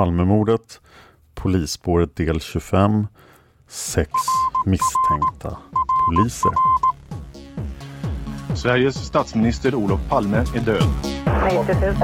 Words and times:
Palmemordet, 0.00 0.80
polisspåret 1.34 2.16
del 2.16 2.40
25, 2.40 3.06
sex 3.68 4.10
misstänkta 4.66 5.56
poliser. 6.06 6.50
Sveriges 8.54 8.94
statsminister 8.94 9.74
Olof 9.74 10.00
Palme 10.08 10.36
är 10.36 10.60
död. 10.60 10.82
90 11.44 11.74
000. 11.80 11.94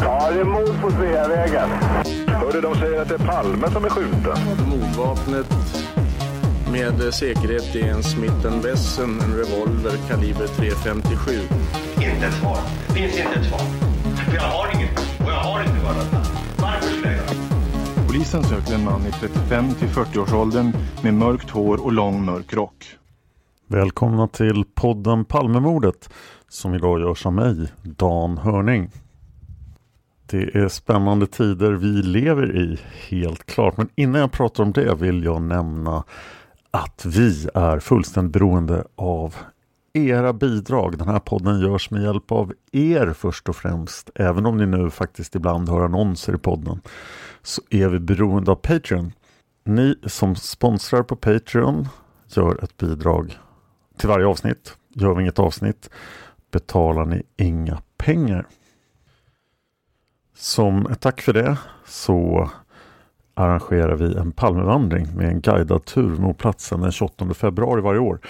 Ja, 0.00 0.30
det 0.30 0.40
är 0.40 0.44
mord 0.44 0.80
på 0.82 0.90
Sveavägen. 0.90 1.68
Hörde 2.26 2.60
de 2.60 2.74
säger 2.74 3.02
att 3.02 3.08
det 3.08 3.14
är 3.14 3.26
Palme 3.26 3.70
som 3.70 3.84
är 3.84 3.88
skjuten. 3.88 4.38
Mordvapnet 4.68 5.46
med 6.72 7.14
säkerhet 7.14 7.74
är 7.74 7.90
en 7.90 8.02
Smith 8.02 8.62
Wesson, 8.62 9.20
en 9.20 9.34
revolver 9.34 9.96
kaliber 10.08 10.46
.357. 10.46 11.40
Inte 11.96 12.26
ett 12.26 12.34
svar. 12.34 12.58
Finns 12.94 13.16
inte 13.16 13.40
ett 13.40 13.46
svar. 13.46 13.60
För 14.16 14.34
jag 14.34 14.42
har 14.42 14.74
inget. 14.74 14.98
Och 14.98 15.30
jag 15.30 15.40
har 15.40 15.60
inte 15.60 15.84
varit 15.84 16.21
Polisen 18.22 18.44
söker 18.44 18.74
en 18.74 18.84
man 18.84 19.06
i 19.06 19.12
35 19.12 19.74
till 19.74 19.88
40-årsåldern 19.88 20.72
med 21.02 21.14
mörkt 21.14 21.50
hår 21.50 21.84
och 21.84 21.92
lång 21.92 22.24
mörk 22.24 22.54
rock. 22.54 22.84
Välkomna 23.66 24.28
till 24.28 24.64
podden 24.74 25.24
Palmemordet 25.24 26.10
som 26.48 26.74
idag 26.74 27.00
görs 27.00 27.26
av 27.26 27.32
mig, 27.32 27.72
Dan 27.82 28.38
Hörning. 28.38 28.90
Det 30.26 30.56
är 30.56 30.68
spännande 30.68 31.26
tider 31.26 31.72
vi 31.72 31.86
lever 31.86 32.56
i, 32.56 32.78
helt 33.08 33.46
klart. 33.46 33.76
Men 33.76 33.88
innan 33.94 34.20
jag 34.20 34.32
pratar 34.32 34.64
om 34.64 34.72
det 34.72 34.94
vill 34.94 35.24
jag 35.24 35.42
nämna 35.42 36.04
att 36.70 37.04
vi 37.04 37.48
är 37.54 37.78
fullständigt 37.78 38.32
beroende 38.32 38.84
av 38.96 39.34
era 39.92 40.32
bidrag. 40.32 40.98
Den 40.98 41.08
här 41.08 41.20
podden 41.20 41.60
görs 41.60 41.90
med 41.90 42.02
hjälp 42.02 42.32
av 42.32 42.52
er 42.72 43.14
först 43.18 43.48
och 43.48 43.56
främst. 43.56 44.10
Även 44.14 44.46
om 44.46 44.56
ni 44.56 44.66
nu 44.66 44.90
faktiskt 44.90 45.34
ibland 45.34 45.68
hör 45.68 45.84
annonser 45.84 46.34
i 46.34 46.38
podden 46.38 46.80
så 47.42 47.62
är 47.70 47.88
vi 47.88 47.98
beroende 47.98 48.50
av 48.50 48.54
Patreon. 48.54 49.12
Ni 49.64 49.94
som 50.06 50.36
sponsrar 50.36 51.02
på 51.02 51.16
Patreon 51.16 51.88
gör 52.28 52.64
ett 52.64 52.76
bidrag 52.76 53.38
till 53.96 54.08
varje 54.08 54.26
avsnitt. 54.26 54.76
Gör 54.88 55.14
vi 55.14 55.22
inget 55.22 55.38
avsnitt 55.38 55.90
betalar 56.52 57.04
ni 57.04 57.22
inga 57.36 57.82
pengar. 57.96 58.46
Som 60.34 60.86
ett 60.86 61.00
tack 61.00 61.20
för 61.20 61.32
det 61.32 61.58
så 61.86 62.50
arrangerar 63.34 63.96
vi 63.96 64.16
en 64.16 64.32
Palmevandring 64.32 65.16
med 65.16 65.28
en 65.28 65.40
guidad 65.40 65.84
tur 65.84 66.16
mot 66.16 66.38
platsen 66.38 66.80
den 66.80 66.92
28 66.92 67.34
februari 67.34 67.80
varje 67.80 68.00
år. 68.00 68.20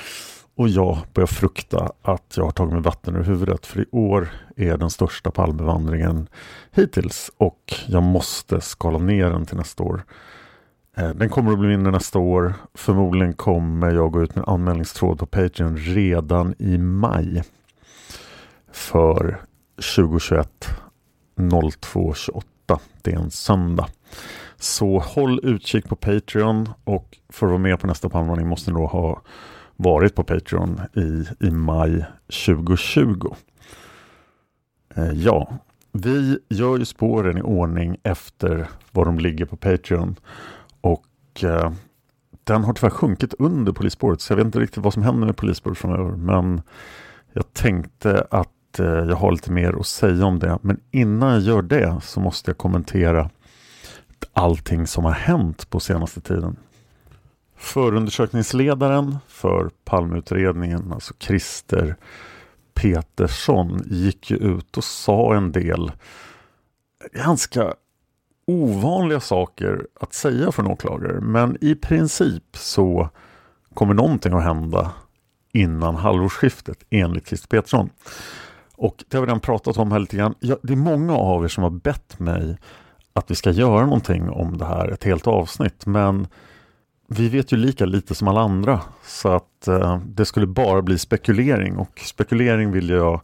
Och 0.56 0.68
jag 0.68 0.98
börjar 1.14 1.26
frukta 1.26 1.92
att 2.02 2.34
jag 2.36 2.44
har 2.44 2.50
tagit 2.50 2.72
mig 2.72 2.82
vatten 2.82 3.16
ur 3.16 3.22
huvudet 3.22 3.66
för 3.66 3.80
i 3.80 3.86
år 3.92 4.28
är 4.56 4.76
den 4.76 4.90
största 4.90 5.30
Palmevandringen 5.30 6.28
hittills 6.70 7.30
och 7.36 7.74
jag 7.86 8.02
måste 8.02 8.60
skala 8.60 8.98
ner 8.98 9.30
den 9.30 9.46
till 9.46 9.56
nästa 9.56 9.82
år. 9.82 10.04
Eh, 10.96 11.10
den 11.10 11.28
kommer 11.28 11.52
att 11.52 11.58
bli 11.58 11.68
mindre 11.68 11.92
nästa 11.92 12.18
år. 12.18 12.54
Förmodligen 12.74 13.32
kommer 13.32 13.90
jag 13.90 14.12
gå 14.12 14.22
ut 14.22 14.34
med 14.34 14.44
anmälningstråd 14.48 15.18
på 15.18 15.26
Patreon 15.26 15.76
redan 15.76 16.54
i 16.58 16.78
maj. 16.78 17.42
För 18.72 19.40
2021 19.96 20.48
0228. 21.36 22.78
Det 23.02 23.12
är 23.12 23.16
en 23.16 23.30
söndag. 23.30 23.86
Så 24.56 24.98
håll 24.98 25.40
utkik 25.42 25.88
på 25.88 25.96
Patreon 25.96 26.68
och 26.84 27.18
för 27.28 27.46
att 27.46 27.50
vara 27.50 27.62
med 27.62 27.80
på 27.80 27.86
nästa 27.86 28.08
palmvandring 28.08 28.48
måste 28.48 28.70
ni 28.70 28.80
då 28.80 28.86
ha 28.86 29.22
varit 29.76 30.14
på 30.14 30.24
Patreon 30.24 30.80
i, 30.96 31.26
i 31.46 31.50
maj 31.50 32.04
2020. 32.46 33.34
Eh, 34.94 35.12
ja, 35.12 35.58
vi 35.92 36.38
gör 36.48 36.78
ju 36.78 36.84
spåren 36.84 37.38
i 37.38 37.42
ordning 37.42 37.96
efter 38.02 38.68
var 38.90 39.04
de 39.04 39.18
ligger 39.18 39.44
på 39.44 39.56
Patreon 39.56 40.16
och 40.80 41.44
eh, 41.44 41.72
den 42.44 42.64
har 42.64 42.72
tyvärr 42.72 42.90
sjunkit 42.90 43.34
under 43.38 43.72
polisspåret 43.72 44.20
så 44.20 44.32
jag 44.32 44.36
vet 44.36 44.46
inte 44.46 44.60
riktigt 44.60 44.82
vad 44.82 44.92
som 44.92 45.02
händer 45.02 45.26
med 45.26 45.36
polisspåret 45.36 45.78
framöver 45.78 46.16
men 46.16 46.62
jag 47.32 47.52
tänkte 47.52 48.26
att 48.30 48.78
eh, 48.78 48.86
jag 48.86 49.16
har 49.16 49.32
lite 49.32 49.52
mer 49.52 49.80
att 49.80 49.86
säga 49.86 50.26
om 50.26 50.38
det 50.38 50.58
men 50.62 50.80
innan 50.90 51.32
jag 51.32 51.40
gör 51.40 51.62
det 51.62 52.00
så 52.02 52.20
måste 52.20 52.50
jag 52.50 52.58
kommentera 52.58 53.30
allting 54.32 54.86
som 54.86 55.04
har 55.04 55.12
hänt 55.12 55.70
på 55.70 55.80
senaste 55.80 56.20
tiden. 56.20 56.56
Förundersökningsledaren 57.62 59.18
för 59.28 59.70
Palmeutredningen, 59.84 60.92
alltså 60.92 61.14
Christer 61.18 61.96
Petersson, 62.74 63.82
gick 63.86 64.30
ju 64.30 64.36
ut 64.36 64.76
och 64.76 64.84
sa 64.84 65.34
en 65.34 65.52
del 65.52 65.92
ganska 67.12 67.74
ovanliga 68.46 69.20
saker 69.20 69.86
att 70.00 70.12
säga 70.12 70.52
för 70.52 70.62
en 70.62 70.70
åklagare. 70.70 71.20
Men 71.20 71.56
i 71.60 71.74
princip 71.74 72.56
så 72.56 73.08
kommer 73.74 73.94
någonting 73.94 74.32
att 74.32 74.42
hända 74.42 74.92
innan 75.52 75.96
halvårsskiftet 75.96 76.78
enligt 76.90 77.28
Christer 77.28 77.48
Petersson. 77.48 77.90
Och 78.74 79.04
det 79.08 79.16
har 79.16 79.22
vi 79.22 79.26
redan 79.26 79.40
pratat 79.40 79.78
om 79.78 79.92
här 79.92 79.98
lite 79.98 80.16
grann. 80.16 80.34
Ja, 80.40 80.56
det 80.62 80.72
är 80.72 80.76
många 80.76 81.16
av 81.16 81.44
er 81.44 81.48
som 81.48 81.62
har 81.62 81.70
bett 81.70 82.18
mig 82.18 82.58
att 83.12 83.30
vi 83.30 83.34
ska 83.34 83.50
göra 83.50 83.84
någonting 83.84 84.30
om 84.30 84.58
det 84.58 84.64
här, 84.64 84.88
ett 84.88 85.04
helt 85.04 85.26
avsnitt. 85.26 85.86
Men 85.86 86.26
vi 87.12 87.28
vet 87.28 87.52
ju 87.52 87.56
lika 87.56 87.84
lite 87.84 88.14
som 88.14 88.28
alla 88.28 88.40
andra 88.40 88.80
så 89.04 89.28
att 89.28 89.68
eh, 89.68 89.98
det 90.06 90.24
skulle 90.24 90.46
bara 90.46 90.82
bli 90.82 90.98
spekulering 90.98 91.76
och 91.76 92.00
spekulering 92.00 92.72
vill 92.72 92.88
jag 92.88 93.20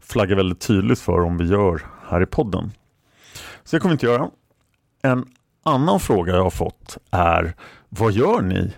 flagga 0.00 0.36
väldigt 0.36 0.60
tydligt 0.60 0.98
för 0.98 1.20
om 1.20 1.36
vi 1.36 1.44
gör 1.44 1.82
här 2.08 2.22
i 2.22 2.26
podden. 2.26 2.72
Så 3.64 3.76
det 3.76 3.80
kommer 3.80 3.90
vi 3.90 3.94
inte 3.94 4.06
göra. 4.06 4.30
En 5.02 5.24
annan 5.62 6.00
fråga 6.00 6.34
jag 6.34 6.42
har 6.42 6.50
fått 6.50 6.98
är 7.10 7.54
vad 7.88 8.12
gör 8.12 8.42
ni 8.42 8.72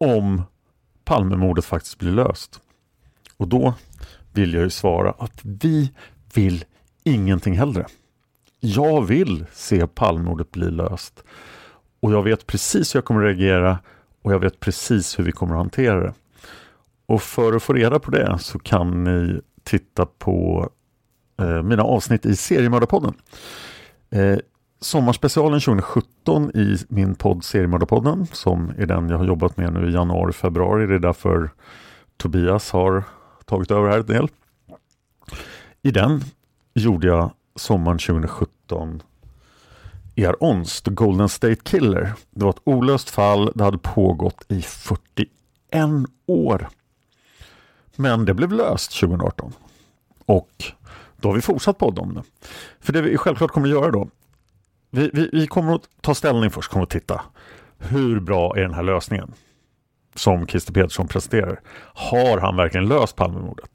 om 0.00 0.42
Palmemordet 1.04 1.64
faktiskt 1.64 1.98
blir 1.98 2.12
löst? 2.12 2.60
Och 3.36 3.48
då 3.48 3.74
vill 4.32 4.54
jag 4.54 4.62
ju 4.62 4.70
svara 4.70 5.14
att 5.18 5.40
vi 5.42 5.92
vill 6.34 6.64
ingenting 7.04 7.58
hellre. 7.58 7.86
Jag 8.60 9.02
vill 9.02 9.46
se 9.52 9.86
Palmemordet 9.86 10.50
bli 10.50 10.70
löst 10.70 11.24
och 12.06 12.12
jag 12.12 12.22
vet 12.22 12.46
precis 12.46 12.94
hur 12.94 12.98
jag 12.98 13.04
kommer 13.04 13.20
reagera 13.20 13.78
och 14.22 14.32
jag 14.32 14.38
vet 14.38 14.60
precis 14.60 15.18
hur 15.18 15.24
vi 15.24 15.32
kommer 15.32 15.54
att 15.54 15.58
hantera 15.58 16.00
det. 16.00 16.14
Och 17.06 17.22
för 17.22 17.52
att 17.52 17.62
få 17.62 17.72
reda 17.72 17.98
på 17.98 18.10
det 18.10 18.38
så 18.40 18.58
kan 18.58 19.04
ni 19.04 19.40
titta 19.62 20.06
på 20.06 20.68
eh, 21.40 21.62
mina 21.62 21.82
avsnitt 21.82 22.26
i 22.26 22.36
Seriemördarpodden. 22.36 23.14
Eh, 24.10 24.38
sommarspecialen 24.80 25.60
2017 25.60 26.50
i 26.54 26.76
min 26.88 27.14
podd 27.14 27.44
Seriemördarpodden 27.44 28.26
som 28.26 28.72
är 28.78 28.86
den 28.86 29.08
jag 29.08 29.18
har 29.18 29.24
jobbat 29.24 29.56
med 29.56 29.72
nu 29.72 29.88
i 29.88 29.92
januari, 29.92 30.32
februari. 30.32 30.86
Det 30.86 30.94
är 30.94 30.98
därför 30.98 31.50
Tobias 32.16 32.70
har 32.70 33.04
tagit 33.44 33.70
över 33.70 33.88
här 33.88 33.98
en 33.98 34.06
del. 34.06 34.28
I 35.82 35.90
den 35.90 36.20
gjorde 36.74 37.06
jag 37.06 37.30
sommaren 37.56 37.98
2017 37.98 39.02
er 40.18 40.42
Onst 40.42 40.84
The 40.84 40.90
Golden 40.90 41.28
State 41.28 41.56
Killer. 41.62 42.12
Det 42.30 42.44
var 42.44 42.50
ett 42.50 42.62
olöst 42.64 43.10
fall. 43.10 43.52
Det 43.54 43.64
hade 43.64 43.78
pågått 43.78 44.44
i 44.48 44.62
41 44.62 45.28
år. 46.26 46.68
Men 47.96 48.24
det 48.24 48.34
blev 48.34 48.52
löst 48.52 49.00
2018. 49.00 49.52
Och 50.26 50.64
då 51.16 51.28
har 51.28 51.34
vi 51.34 51.42
fortsatt 51.42 51.78
podda 51.78 52.02
om 52.02 52.14
det. 52.14 52.22
För 52.80 52.92
det 52.92 53.02
vi 53.02 53.16
självklart 53.16 53.50
kommer 53.50 53.66
att 53.66 53.74
göra 53.74 53.90
då. 53.90 54.08
Vi, 54.90 55.10
vi, 55.12 55.30
vi 55.32 55.46
kommer 55.46 55.74
att 55.74 55.88
ta 56.00 56.14
ställning 56.14 56.50
först, 56.50 56.70
kommer 56.70 56.82
att 56.82 56.90
titta. 56.90 57.22
Hur 57.78 58.20
bra 58.20 58.56
är 58.56 58.60
den 58.60 58.74
här 58.74 58.82
lösningen? 58.82 59.32
Som 60.14 60.46
Christer 60.46 60.72
Petersson 60.72 61.08
presenterar. 61.08 61.60
Har 61.94 62.38
han 62.38 62.56
verkligen 62.56 62.88
löst 62.88 63.16
Palmemordet? 63.16 63.70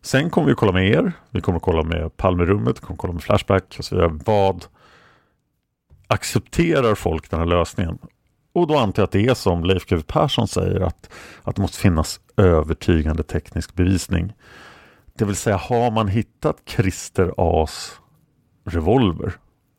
Sen 0.00 0.30
kommer 0.30 0.46
vi 0.46 0.52
att 0.52 0.58
kolla 0.58 0.72
med 0.72 0.88
er. 0.88 1.12
Vi 1.30 1.40
kommer 1.40 1.56
att 1.56 1.62
kolla 1.62 1.82
med 1.82 2.16
Palmerummet, 2.16 2.76
vi 2.76 2.80
kommer 2.80 2.94
att 2.94 2.98
kolla 2.98 3.12
med 3.12 3.22
Flashback 3.22 3.76
och 3.78 3.84
så 3.84 3.94
vidare. 3.94 4.18
Vad 4.24 4.64
accepterar 6.12 6.94
folk 6.94 7.30
den 7.30 7.38
här 7.38 7.46
lösningen? 7.46 7.98
Och 8.52 8.66
då 8.66 8.78
antar 8.78 9.02
jag 9.02 9.06
att 9.06 9.12
det 9.12 9.26
är 9.26 9.34
som 9.34 9.64
Leif 9.64 9.86
GW 9.86 10.02
Persson 10.06 10.48
säger 10.48 10.80
att, 10.80 11.10
att 11.42 11.56
det 11.56 11.62
måste 11.62 11.78
finnas 11.78 12.20
övertygande 12.36 13.22
teknisk 13.22 13.74
bevisning. 13.74 14.32
Det 15.14 15.24
vill 15.24 15.36
säga 15.36 15.56
har 15.56 15.90
man 15.90 16.08
hittat 16.08 16.56
Christer 16.66 17.32
As 17.36 18.00
revolver 18.64 19.32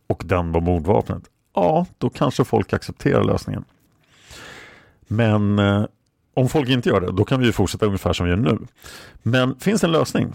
och 0.07 0.23
den 0.25 0.51
var 0.51 0.61
mordvapnet, 0.61 1.23
ja 1.55 1.85
då 1.97 2.09
kanske 2.09 2.43
folk 2.43 2.73
accepterar 2.73 3.23
lösningen. 3.23 3.65
Men 5.07 5.59
eh, 5.59 5.85
om 6.33 6.49
folk 6.49 6.69
inte 6.69 6.89
gör 6.89 7.01
det, 7.01 7.11
då 7.11 7.25
kan 7.25 7.41
vi 7.41 7.51
fortsätta 7.51 7.85
ungefär 7.85 8.13
som 8.13 8.25
vi 8.25 8.31
gör 8.31 8.37
nu. 8.37 8.59
Men 9.23 9.59
finns 9.59 9.83
en 9.83 9.91
lösning, 9.91 10.33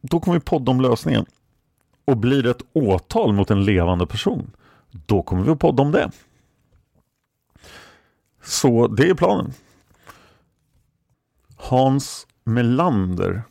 då 0.00 0.20
kommer 0.20 0.38
vi 0.38 0.44
podda 0.44 0.70
om 0.70 0.80
lösningen. 0.80 1.26
Och 2.04 2.16
blir 2.16 2.42
det 2.42 2.50
ett 2.50 2.62
åtal 2.72 3.32
mot 3.32 3.50
en 3.50 3.64
levande 3.64 4.06
person, 4.06 4.50
då 5.06 5.22
kommer 5.22 5.42
vi 5.42 5.50
att 5.50 5.58
podda 5.58 5.82
om 5.82 5.92
det. 5.92 6.10
Så 8.42 8.88
det 8.88 9.08
är 9.08 9.14
planen. 9.14 9.52
Hans 11.56 12.26
Melander 12.44 13.42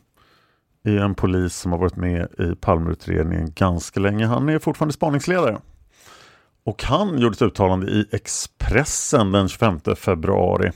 är 0.84 0.96
en 0.96 1.14
polis 1.14 1.56
som 1.56 1.72
har 1.72 1.78
varit 1.78 1.96
med 1.96 2.28
i 2.38 2.54
Palmeutredningen 2.60 3.52
ganska 3.52 4.00
länge. 4.00 4.26
Han 4.26 4.48
är 4.48 4.58
fortfarande 4.58 4.92
spaningsledare. 4.92 5.60
Och 6.64 6.84
han 6.84 7.18
gjorde 7.18 7.34
ett 7.34 7.42
uttalande 7.42 7.86
i 7.86 8.08
Expressen 8.12 9.32
den 9.32 9.48
25 9.48 9.80
februari 9.96 10.72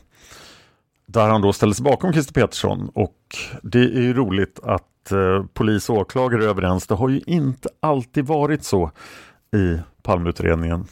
där 1.12 1.28
han 1.28 1.42
då 1.42 1.52
ställde 1.52 1.74
sig 1.74 1.84
bakom 1.84 2.12
Christer 2.12 2.32
Petersson 2.34 2.90
och 2.94 3.16
det 3.62 3.78
är 3.78 4.02
ju 4.02 4.14
roligt 4.14 4.60
att 4.62 5.12
eh, 5.12 5.44
polis 5.54 5.90
och 5.90 5.96
åklagare 5.96 6.44
är 6.44 6.48
överens. 6.48 6.86
Det 6.86 6.94
har 6.94 7.08
ju 7.08 7.20
inte 7.26 7.68
alltid 7.80 8.26
varit 8.26 8.64
så 8.64 8.90
i 9.56 9.78
Palmeutredningen. 10.02 10.86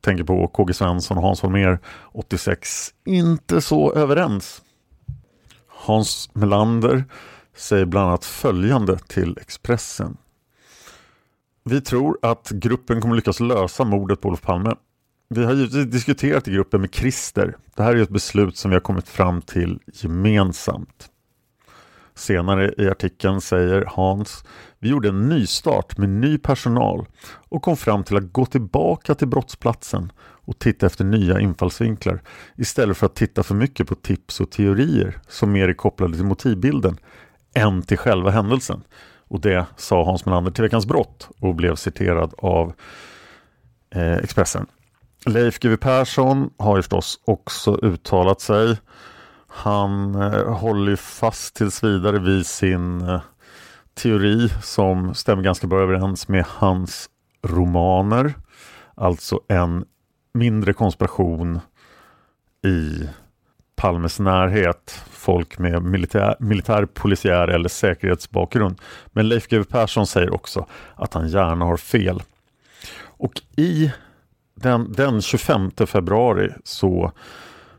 Tänker 0.00 0.24
på 0.24 0.48
KG 0.48 0.74
Svensson 0.74 1.16
och 1.16 1.22
Hans 1.22 1.42
Holmér 1.42 1.78
86. 2.12 2.94
Inte 3.04 3.60
så 3.60 3.92
överens. 3.92 4.62
Hans 5.68 6.30
Melander 6.32 7.04
säger 7.56 7.84
bland 7.84 8.08
annat 8.08 8.24
följande 8.24 8.98
till 8.98 9.38
Expressen. 9.40 10.16
Vi 11.64 11.80
tror 11.80 12.18
att 12.22 12.50
gruppen 12.50 13.00
kommer 13.00 13.16
lyckas 13.16 13.40
lösa 13.40 13.84
mordet 13.84 14.20
på 14.20 14.28
Olof 14.28 14.40
Palme. 14.40 14.74
Vi 15.28 15.44
har 15.44 15.52
givetvis 15.54 15.86
diskuterat 15.86 16.48
i 16.48 16.52
gruppen 16.52 16.80
med 16.80 16.94
Christer. 16.94 17.56
Det 17.76 17.82
här 17.82 17.96
är 17.96 18.02
ett 18.02 18.08
beslut 18.08 18.56
som 18.56 18.70
vi 18.70 18.74
har 18.74 18.80
kommit 18.80 19.08
fram 19.08 19.42
till 19.42 19.80
gemensamt. 19.92 21.11
Senare 22.14 22.74
i 22.78 22.88
artikeln 22.88 23.40
säger 23.40 23.84
Hans 23.88 24.44
Vi 24.78 24.88
gjorde 24.88 25.08
en 25.08 25.28
nystart 25.28 25.98
med 25.98 26.08
ny 26.08 26.38
personal 26.38 27.06
och 27.48 27.62
kom 27.62 27.76
fram 27.76 28.04
till 28.04 28.16
att 28.16 28.32
gå 28.32 28.46
tillbaka 28.46 29.14
till 29.14 29.28
brottsplatsen 29.28 30.12
och 30.44 30.58
titta 30.58 30.86
efter 30.86 31.04
nya 31.04 31.40
infallsvinklar 31.40 32.22
istället 32.56 32.96
för 32.96 33.06
att 33.06 33.14
titta 33.14 33.42
för 33.42 33.54
mycket 33.54 33.88
på 33.88 33.94
tips 33.94 34.40
och 34.40 34.50
teorier 34.50 35.18
som 35.28 35.52
mer 35.52 35.68
är 35.68 35.74
kopplade 35.74 36.16
till 36.16 36.24
motivbilden 36.24 36.96
än 37.54 37.82
till 37.82 37.98
själva 37.98 38.30
händelsen. 38.30 38.82
Och 39.28 39.40
det 39.40 39.66
sa 39.76 40.04
Hans 40.04 40.26
Melander 40.26 40.50
till 40.50 40.62
Veckans 40.62 40.86
Brott 40.86 41.28
och 41.40 41.54
blev 41.54 41.74
citerad 41.74 42.34
av 42.38 42.72
eh, 43.94 44.12
Expressen. 44.12 44.66
Leif 45.26 45.58
GW 45.58 45.76
Persson 45.76 46.50
har 46.58 46.76
ju 46.76 46.82
förstås 46.82 47.20
också 47.24 47.78
uttalat 47.82 48.40
sig. 48.40 48.76
Han 49.54 50.14
eh, 50.14 50.54
håller 50.54 50.96
fast 50.96 51.54
tills 51.54 51.84
vidare 51.84 52.18
vid 52.18 52.46
sin 52.46 53.00
eh, 53.00 53.20
teori 53.94 54.48
som 54.62 55.14
stämmer 55.14 55.42
ganska 55.42 55.66
bra 55.66 55.80
överens 55.80 56.28
med 56.28 56.44
hans 56.48 57.10
romaner. 57.46 58.34
Alltså 58.94 59.40
en 59.48 59.84
mindre 60.34 60.72
konspiration 60.72 61.60
i 62.64 63.08
Palmes 63.76 64.20
närhet. 64.20 65.04
Folk 65.10 65.58
med 65.58 65.82
militär, 65.82 66.36
militär 66.38 66.86
polisiär 66.86 67.48
eller 67.48 67.68
säkerhetsbakgrund. 67.68 68.80
Men 69.06 69.28
Leif 69.28 69.48
GW 69.48 69.64
Persson 69.64 70.06
säger 70.06 70.34
också 70.34 70.66
att 70.94 71.14
han 71.14 71.28
gärna 71.28 71.64
har 71.64 71.76
fel. 71.76 72.22
Och 73.00 73.32
i 73.56 73.92
den, 74.54 74.92
den 74.92 75.22
25 75.22 75.70
februari 75.86 76.52
så 76.64 77.12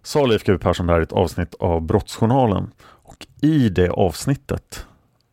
sa 0.04 0.26
Leif 0.26 0.44
GW 0.44 0.58
Persson 0.58 0.88
det 0.88 0.94
här 0.94 1.00
i 1.00 1.04
ett 1.04 1.12
avsnitt 1.12 1.56
av 1.60 1.82
Brottsjournalen. 1.82 2.72
Och 2.82 3.28
i 3.42 3.70
det 3.70 3.90
avsnittet 3.90 4.86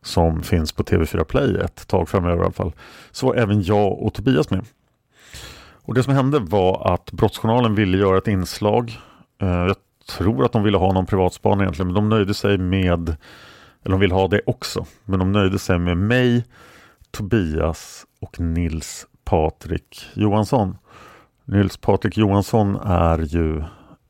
som 0.03 0.43
finns 0.43 0.71
på 0.71 0.83
TV4 0.83 1.23
Play 1.23 1.57
ett 1.57 1.87
tag 1.87 2.09
framöver 2.09 2.37
i 2.37 2.41
alla 2.41 2.51
fall, 2.51 2.73
så 3.11 3.27
var 3.27 3.35
även 3.35 3.61
jag 3.61 4.01
och 4.01 4.13
Tobias 4.13 4.49
med. 4.49 4.65
Och 5.83 5.93
det 5.93 6.03
som 6.03 6.13
hände 6.13 6.39
var 6.39 6.93
att 6.93 7.11
Brottsjournalen 7.11 7.75
ville 7.75 7.97
göra 7.97 8.17
ett 8.17 8.27
inslag. 8.27 8.99
Eh, 9.41 9.47
jag 9.47 9.75
tror 10.17 10.45
att 10.45 10.51
de 10.51 10.63
ville 10.63 10.77
ha 10.77 10.93
någon 10.93 11.05
privatspaning 11.05 11.61
egentligen, 11.61 11.87
men 11.87 11.95
de 11.95 12.09
nöjde 12.09 12.33
sig 12.33 12.57
med, 12.57 13.09
eller 13.83 13.91
de 13.91 13.99
vill 13.99 14.11
ha 14.11 14.27
det 14.27 14.41
också, 14.45 14.85
men 15.05 15.19
de 15.19 15.31
nöjde 15.31 15.59
sig 15.59 15.79
med 15.79 15.97
mig, 15.97 16.45
Tobias 17.11 18.05
och 18.21 18.39
Nils 18.39 19.07
Patrik 19.23 20.05
Johansson. 20.13 20.77
Nils 21.45 21.77
Patrik 21.77 22.17
Johansson 22.17 22.75
är 22.75 23.17
ju 23.17 23.63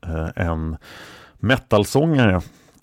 Eh, 0.06 0.28
en 0.36 0.76
metalsångare 1.38 2.40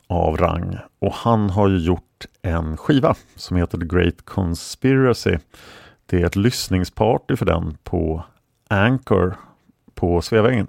av 0.07 0.38
rang 0.38 0.77
och 0.99 1.13
han 1.13 1.49
har 1.49 1.69
ju 1.69 1.77
gjort 1.77 2.25
en 2.41 2.77
skiva 2.77 3.15
som 3.35 3.57
heter 3.57 3.77
The 3.77 3.85
Great 3.85 4.25
Conspiracy. 4.25 5.38
Det 6.05 6.21
är 6.21 6.25
ett 6.25 6.35
lyssningsparty 6.35 7.35
för 7.35 7.45
den 7.45 7.77
på 7.83 8.23
Anchor 8.67 9.35
på 9.93 10.21
Sveavägen 10.21 10.67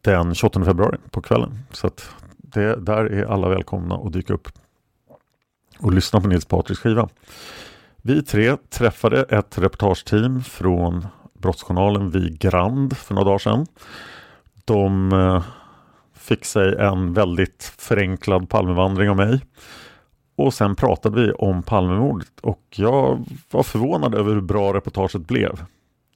den 0.00 0.34
28 0.34 0.64
februari 0.64 0.98
på 1.10 1.22
kvällen. 1.22 1.58
Så 1.70 1.86
att 1.86 2.10
det, 2.36 2.76
där 2.76 3.04
är 3.04 3.24
alla 3.24 3.48
välkomna 3.48 3.94
att 3.94 4.12
dyka 4.12 4.34
upp 4.34 4.48
och 5.78 5.92
lyssna 5.92 6.20
på 6.20 6.28
Nils 6.28 6.44
Patriks 6.44 6.80
skiva. 6.80 7.08
Vi 7.96 8.22
tre 8.22 8.56
träffade 8.56 9.22
ett 9.22 9.58
reportageteam 9.58 10.42
från 10.42 11.06
Brottsjournalen 11.34 12.10
vid 12.10 12.38
Grand 12.38 12.96
för 12.96 13.14
några 13.14 13.24
dagar 13.24 13.38
sedan. 13.38 13.66
De 14.72 15.12
eh, 15.12 15.42
fick 16.14 16.44
sig 16.44 16.74
en 16.78 17.14
väldigt 17.14 17.74
förenklad 17.78 18.48
Palmevandring 18.48 19.10
av 19.10 19.16
mig. 19.16 19.40
Och 20.36 20.54
sen 20.54 20.76
pratade 20.76 21.22
vi 21.22 21.32
om 21.32 21.62
Palmemordet 21.62 22.40
och 22.40 22.62
jag 22.70 23.26
var 23.50 23.62
förvånad 23.62 24.14
över 24.14 24.34
hur 24.34 24.40
bra 24.40 24.74
reportaget 24.74 25.26
blev. 25.26 25.64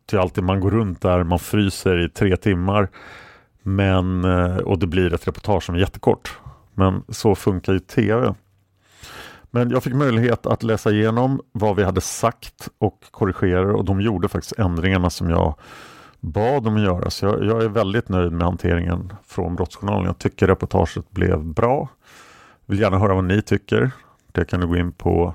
Till 0.07 0.19
alltid 0.19 0.45
man 0.45 0.61
går 0.61 0.71
runt 0.71 1.01
där, 1.01 1.25
man 1.25 1.39
fryser 1.39 2.05
i 2.05 2.09
tre 2.09 2.37
timmar 2.37 2.89
men, 3.63 4.25
eh, 4.25 4.57
och 4.57 4.79
det 4.79 4.87
blir 4.87 5.15
ett 5.15 5.29
reportage 5.29 5.65
som 5.65 5.75
är 5.75 5.79
jättekort. 5.79 6.39
Men 6.75 7.03
så 7.09 7.35
funkar 7.35 7.73
ju 7.73 7.79
TV. 7.79 8.35
Men 9.51 9.71
jag 9.71 9.83
fick 9.83 9.95
möjlighet 9.95 10.47
att 10.47 10.63
läsa 10.63 10.91
igenom 10.91 11.41
vad 11.53 11.77
vi 11.77 11.85
hade 11.85 12.01
sagt 12.01 12.69
och 12.79 13.05
korrigera 13.11 13.77
och 13.77 13.85
de 13.85 14.01
gjorde 14.01 14.29
faktiskt 14.29 14.59
ändringarna 14.59 15.11
som 15.11 15.31
jag 15.31 15.55
bad 16.27 16.63
dem 16.63 16.77
att 16.77 16.83
göra. 16.83 17.11
Så 17.11 17.27
jag, 17.27 17.45
jag 17.45 17.63
är 17.63 17.69
väldigt 17.69 18.09
nöjd 18.09 18.33
med 18.33 18.47
hanteringen 18.47 19.13
från 19.25 19.57
Brottsjournalen. 19.57 20.07
Jag 20.07 20.19
tycker 20.19 20.47
reportaget 20.47 21.11
blev 21.11 21.45
bra. 21.45 21.89
Vill 22.67 22.81
gärna 22.81 22.99
höra 22.99 23.15
vad 23.15 23.25
ni 23.25 23.43
tycker. 23.43 23.91
Det 24.33 24.45
kan 24.45 24.61
du 24.61 24.67
gå 24.67 24.77
in 24.77 24.93
på 24.93 25.35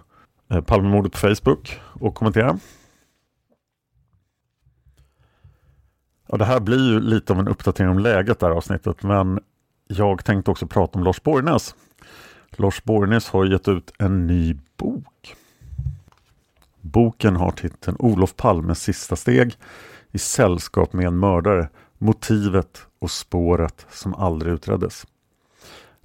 eh, 0.49 0.61
Palmemordet 0.61 1.11
på 1.11 1.17
Facebook 1.17 1.79
och 1.81 2.15
kommentera. 2.15 2.59
Ja, 6.27 6.37
det 6.37 6.45
här 6.45 6.59
blir 6.59 6.93
ju 6.93 6.99
lite 6.99 7.33
av 7.33 7.39
en 7.39 7.47
uppdatering 7.47 7.89
om 7.89 7.99
läget 7.99 8.39
det 8.39 8.45
här 8.45 8.53
avsnittet 8.53 9.03
men 9.03 9.39
jag 9.87 10.25
tänkte 10.25 10.51
också 10.51 10.67
prata 10.67 10.99
om 10.99 11.03
Lars 11.05 11.23
Borgnäs. 11.23 11.75
Lars 12.51 12.83
Borgnäs 12.83 13.29
har 13.29 13.45
gett 13.45 13.67
ut 13.67 13.93
en 13.99 14.27
ny 14.27 14.57
bok. 14.77 15.35
Boken 16.81 17.35
har 17.35 17.51
titeln 17.51 17.97
Olof 17.99 18.35
Palmes 18.35 18.81
sista 18.81 19.15
steg 19.15 19.55
i 20.11 20.17
sällskap 20.17 20.93
med 20.93 21.05
en 21.05 21.19
mördare, 21.19 21.69
motivet 21.97 22.87
och 22.99 23.11
spåret 23.11 23.85
som 23.91 24.13
aldrig 24.13 24.53
utreddes. 24.53 25.05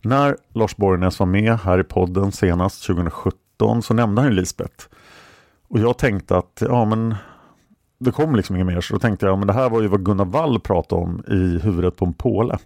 När 0.02 0.36
Lars 0.52 0.76
Borgnäs 0.76 1.18
var 1.18 1.26
med 1.26 1.58
här 1.58 1.78
i 1.78 1.84
podden 1.84 2.32
senast 2.32 2.86
2017 2.86 3.82
så 3.82 3.94
nämnde 3.94 4.22
han 4.22 4.34
Lisbeth. 4.34 4.86
Och 5.68 5.78
jag 5.78 5.98
tänkte 5.98 6.36
att 6.36 6.62
ja 6.68 6.84
men 6.84 7.14
det 7.98 8.12
kom 8.12 8.36
liksom 8.36 8.56
inget 8.56 8.66
mer 8.66 8.80
så 8.80 8.94
då 8.94 9.00
tänkte 9.00 9.26
jag 9.26 9.38
men 9.38 9.46
det 9.46 9.52
här 9.52 9.70
var 9.70 9.82
ju 9.82 9.88
vad 9.88 10.04
Gunnar 10.04 10.24
Wall 10.24 10.60
pratade 10.60 11.02
om 11.02 11.24
i 11.28 11.58
huvudet 11.58 11.96
på 11.96 12.04
en 12.04 12.14
påle. 12.14 12.58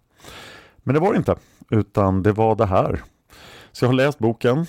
Men 0.82 0.94
det 0.94 1.00
var 1.00 1.12
det 1.12 1.18
inte 1.18 1.36
utan 1.70 2.22
det 2.22 2.32
var 2.32 2.54
det 2.54 2.66
här. 2.66 3.02
Så 3.72 3.84
jag 3.84 3.88
har 3.88 3.94
läst 3.94 4.18
boken 4.18 4.66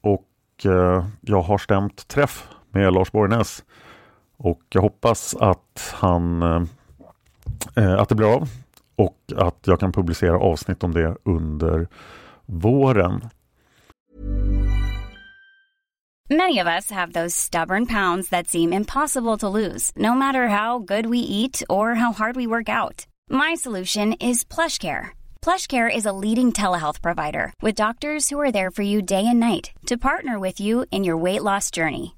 och 0.00 0.26
eh, 0.64 1.06
jag 1.20 1.42
har 1.42 1.58
stämt 1.58 2.08
träff 2.08 2.48
med 2.70 2.92
Lars 2.92 3.12
Borgnäs. 3.12 3.64
Och 4.38 4.62
jag 4.68 4.82
hoppas 4.82 5.34
att 5.34 5.94
han 5.94 6.42
eh, 6.42 6.62
eh, 7.76 8.00
att 8.00 8.08
det 8.08 8.14
blir 8.14 8.34
av 8.34 8.48
och 8.96 9.32
att 9.36 9.58
jag 9.66 9.80
kan 9.80 9.92
publicera 9.92 10.38
avsnitt 10.38 10.84
om 10.84 10.94
det 10.94 11.16
under 11.22 11.88
våren. 12.46 13.28
Many 16.30 16.58
of 16.58 16.66
us 16.66 16.90
have 16.90 17.12
those 17.12 17.34
stubborn 17.34 17.86
pounds 17.86 18.28
that 18.28 18.48
seem 18.48 18.72
impossible 18.72 19.38
to 19.38 19.48
lose, 19.48 19.92
no 19.96 20.14
matter 20.14 20.48
how 20.48 20.78
good 20.78 21.06
we 21.06 21.18
eat 21.18 21.62
or 21.70 21.94
how 21.94 22.12
hard 22.12 22.36
we 22.36 22.46
work 22.46 22.68
out. 22.68 23.06
My 23.30 23.54
solution 23.54 24.12
is 24.20 24.44
PlushCare. 24.44 25.08
PlushCare 25.40 25.88
is 25.88 26.04
a 26.04 26.12
leading 26.12 26.52
telehealth 26.52 27.00
provider 27.00 27.54
with 27.62 27.82
doctors 27.82 28.28
who 28.28 28.38
are 28.40 28.52
there 28.52 28.70
for 28.70 28.82
you 28.82 29.00
day 29.00 29.24
and 29.26 29.40
night 29.40 29.70
to 29.86 29.96
partner 29.96 30.38
with 30.38 30.60
you 30.60 30.84
in 30.90 31.02
your 31.02 31.16
weight 31.16 31.42
loss 31.42 31.70
journey. 31.70 32.17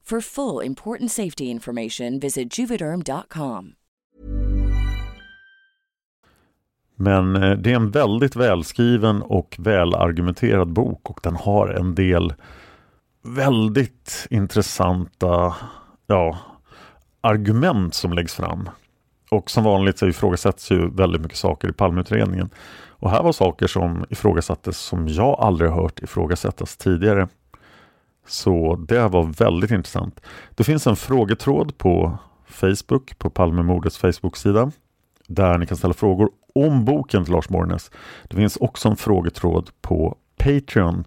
For 0.11 0.21
full 0.21 0.65
important 0.65 1.11
safety 1.11 1.43
information, 1.43 2.19
visit 2.19 2.59
juvederm.com. 2.59 3.73
Men 6.95 7.35
eh, 7.35 7.57
det 7.57 7.71
är 7.71 7.75
en 7.75 7.91
väldigt 7.91 8.35
välskriven 8.35 9.21
och 9.21 9.55
välargumenterad 9.59 10.73
bok 10.73 11.09
och 11.09 11.19
den 11.23 11.35
har 11.35 11.67
en 11.67 11.95
del 11.95 12.33
väldigt 13.23 14.27
intressanta 14.29 15.55
ja, 16.07 16.37
argument 17.21 17.93
som 17.93 18.13
läggs 18.13 18.33
fram. 18.33 18.69
Och 19.29 19.51
som 19.51 19.63
vanligt 19.63 19.99
så 19.99 20.07
ifrågasätts 20.07 20.71
ju 20.71 20.89
väldigt 20.89 21.21
mycket 21.21 21.37
saker 21.37 21.69
i 21.69 21.73
Palmeutredningen. 21.73 22.49
Och 22.89 23.11
här 23.11 23.23
var 23.23 23.31
saker 23.31 23.67
som 23.67 24.05
ifrågasattes 24.09 24.77
som 24.77 25.07
jag 25.07 25.39
aldrig 25.39 25.71
hört 25.71 25.99
ifrågasättas 25.99 26.77
tidigare. 26.77 27.27
Så 28.27 28.75
det 28.87 29.07
var 29.07 29.23
väldigt 29.23 29.71
intressant. 29.71 30.21
Det 30.55 30.63
finns 30.63 30.87
en 30.87 30.95
frågetråd 30.95 31.77
på 31.77 32.17
Facebook, 32.45 33.17
på 33.17 33.29
Palmemordets 33.29 33.97
Facebook-sida, 33.97 34.71
där 35.27 35.57
ni 35.57 35.65
kan 35.65 35.77
ställa 35.77 35.93
frågor 35.93 36.29
om 36.55 36.85
boken 36.85 37.23
till 37.23 37.33
Lars 37.33 37.47
Borgnäs. 37.47 37.91
Det 38.23 38.35
finns 38.35 38.57
också 38.57 38.89
en 38.89 38.95
frågetråd 38.95 39.69
på 39.81 40.17
Patreon 40.37 41.03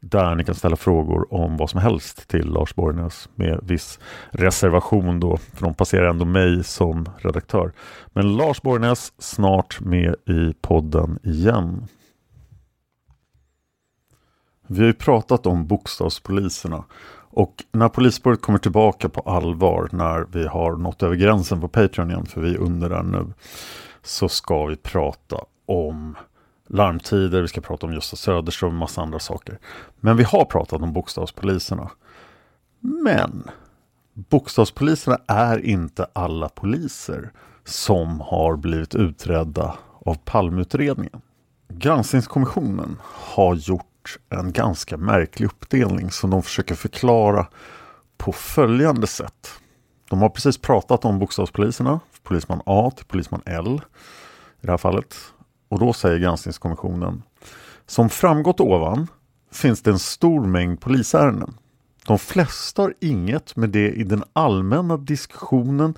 där 0.00 0.34
ni 0.34 0.44
kan 0.44 0.54
ställa 0.54 0.76
frågor 0.76 1.34
om 1.34 1.56
vad 1.56 1.70
som 1.70 1.80
helst 1.80 2.28
till 2.28 2.46
Lars 2.46 2.74
Borgnäs 2.74 3.28
med 3.34 3.60
viss 3.62 3.98
reservation 4.30 5.20
då, 5.20 5.36
för 5.36 5.64
de 5.64 5.74
passerar 5.74 6.10
ändå 6.10 6.24
mig 6.24 6.64
som 6.64 7.08
redaktör. 7.18 7.72
Men 8.12 8.36
Lars 8.36 8.62
Borgnäs 8.62 9.12
snart 9.18 9.80
med 9.80 10.14
i 10.26 10.54
podden 10.60 11.18
igen. 11.22 11.86
Vi 14.66 14.78
har 14.80 14.86
ju 14.86 14.92
pratat 14.92 15.46
om 15.46 15.66
bokstavspoliserna 15.66 16.84
och 17.30 17.64
när 17.72 17.88
polisspåret 17.88 18.40
kommer 18.40 18.58
tillbaka 18.58 19.08
på 19.08 19.20
allvar 19.20 19.88
när 19.92 20.26
vi 20.32 20.46
har 20.46 20.76
nått 20.76 21.02
över 21.02 21.16
gränsen 21.16 21.60
på 21.60 21.68
Patreon 21.68 22.10
igen, 22.10 22.26
för 22.26 22.40
vi 22.40 22.54
är 22.54 22.58
under 22.58 22.90
där 22.90 23.02
nu, 23.02 23.32
så 24.02 24.28
ska 24.28 24.66
vi 24.66 24.76
prata 24.76 25.36
om 25.66 26.16
larmtider, 26.68 27.42
vi 27.42 27.48
ska 27.48 27.60
prata 27.60 27.86
om 27.86 27.92
Gösta 27.92 28.16
Söderström 28.16 28.70
och 28.70 28.74
massa 28.74 29.02
andra 29.02 29.18
saker. 29.18 29.58
Men 30.00 30.16
vi 30.16 30.24
har 30.24 30.44
pratat 30.44 30.82
om 30.82 30.92
bokstavspoliserna. 30.92 31.90
Men 32.80 33.50
bokstavspoliserna 34.14 35.18
är 35.26 35.58
inte 35.66 36.06
alla 36.12 36.48
poliser 36.48 37.32
som 37.64 38.20
har 38.20 38.56
blivit 38.56 38.94
utredda 38.94 39.74
av 40.06 40.14
Palmeutredningen. 40.14 41.20
Granskningskommissionen 41.68 42.96
har 43.04 43.54
gjort 43.54 43.86
en 44.28 44.52
ganska 44.52 44.96
märklig 44.96 45.46
uppdelning 45.46 46.10
som 46.10 46.30
de 46.30 46.42
försöker 46.42 46.74
förklara 46.74 47.46
på 48.16 48.32
följande 48.32 49.06
sätt. 49.06 49.48
De 50.10 50.22
har 50.22 50.28
precis 50.28 50.58
pratat 50.58 51.04
om 51.04 51.18
bokstavspoliserna, 51.18 52.00
polisman 52.22 52.62
A 52.66 52.92
till 52.96 53.06
polisman 53.06 53.42
L 53.46 53.80
i 54.60 54.66
det 54.66 54.72
här 54.72 54.78
fallet. 54.78 55.16
Och 55.68 55.78
då 55.78 55.92
säger 55.92 56.18
granskningskommissionen 56.18 57.22
Som 57.86 58.10
framgått 58.10 58.60
ovan 58.60 59.06
finns 59.52 59.82
det 59.82 59.90
en 59.90 59.98
stor 59.98 60.46
mängd 60.46 60.80
polisärenden. 60.80 61.54
De 62.06 62.18
flesta 62.18 62.82
har 62.82 62.94
inget 63.00 63.56
med 63.56 63.70
det 63.70 63.90
i 63.90 64.04
den 64.04 64.24
allmänna 64.32 64.96
diskussionen 64.96 65.94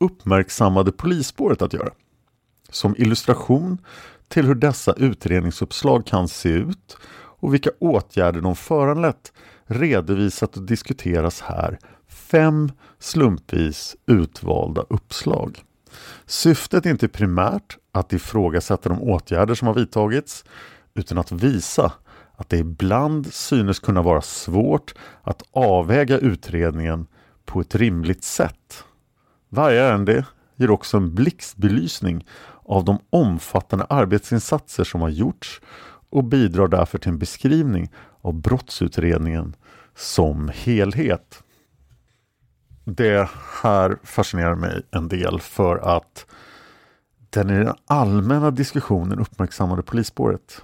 uppmärksammade 0.00 0.92
polisspåret 0.92 1.62
att 1.62 1.72
göra. 1.72 1.90
Som 2.70 2.94
illustration 2.98 3.78
till 4.28 4.46
hur 4.46 4.54
dessa 4.54 4.92
utredningsuppslag 4.92 6.06
kan 6.06 6.28
se 6.28 6.48
ut 6.48 6.96
och 7.40 7.54
vilka 7.54 7.70
åtgärder 7.78 8.40
de 8.40 8.56
föranlett 8.56 9.32
redovisat 9.66 10.56
och 10.56 10.62
diskuteras 10.62 11.40
här 11.40 11.78
fem 12.08 12.72
slumpvis 12.98 13.96
utvalda 14.06 14.84
uppslag. 14.88 15.64
Syftet 16.26 16.86
är 16.86 16.90
inte 16.90 17.08
primärt 17.08 17.78
att 17.92 18.12
ifrågasätta 18.12 18.88
de 18.88 19.02
åtgärder 19.02 19.54
som 19.54 19.68
har 19.68 19.74
vidtagits 19.74 20.44
utan 20.94 21.18
att 21.18 21.32
visa 21.32 21.92
att 22.36 22.48
det 22.48 22.58
ibland 22.58 23.32
synes 23.32 23.78
kunna 23.78 24.02
vara 24.02 24.22
svårt 24.22 24.94
att 25.22 25.42
avväga 25.52 26.18
utredningen 26.18 27.06
på 27.44 27.60
ett 27.60 27.74
rimligt 27.74 28.24
sätt. 28.24 28.84
Varje 29.48 29.82
ärende 29.82 30.24
ger 30.56 30.70
också 30.70 30.96
en 30.96 31.14
blixtbelysning 31.14 32.26
av 32.64 32.84
de 32.84 32.98
omfattande 33.10 33.86
arbetsinsatser 33.88 34.84
som 34.84 35.00
har 35.00 35.08
gjorts 35.08 35.60
och 36.10 36.24
bidrar 36.24 36.68
därför 36.68 36.98
till 36.98 37.10
en 37.10 37.18
beskrivning 37.18 37.90
av 38.20 38.34
brottsutredningen 38.34 39.56
som 39.96 40.50
helhet. 40.54 41.42
Det 42.84 43.28
här 43.62 43.98
fascinerar 44.04 44.54
mig 44.54 44.82
en 44.90 45.08
del 45.08 45.40
för 45.40 45.76
att 45.96 46.26
den 47.30 47.50
i 47.50 47.64
den 47.64 47.74
allmänna 47.86 48.50
diskussionen 48.50 49.18
uppmärksammade 49.18 49.82
polisspåret. 49.82 50.62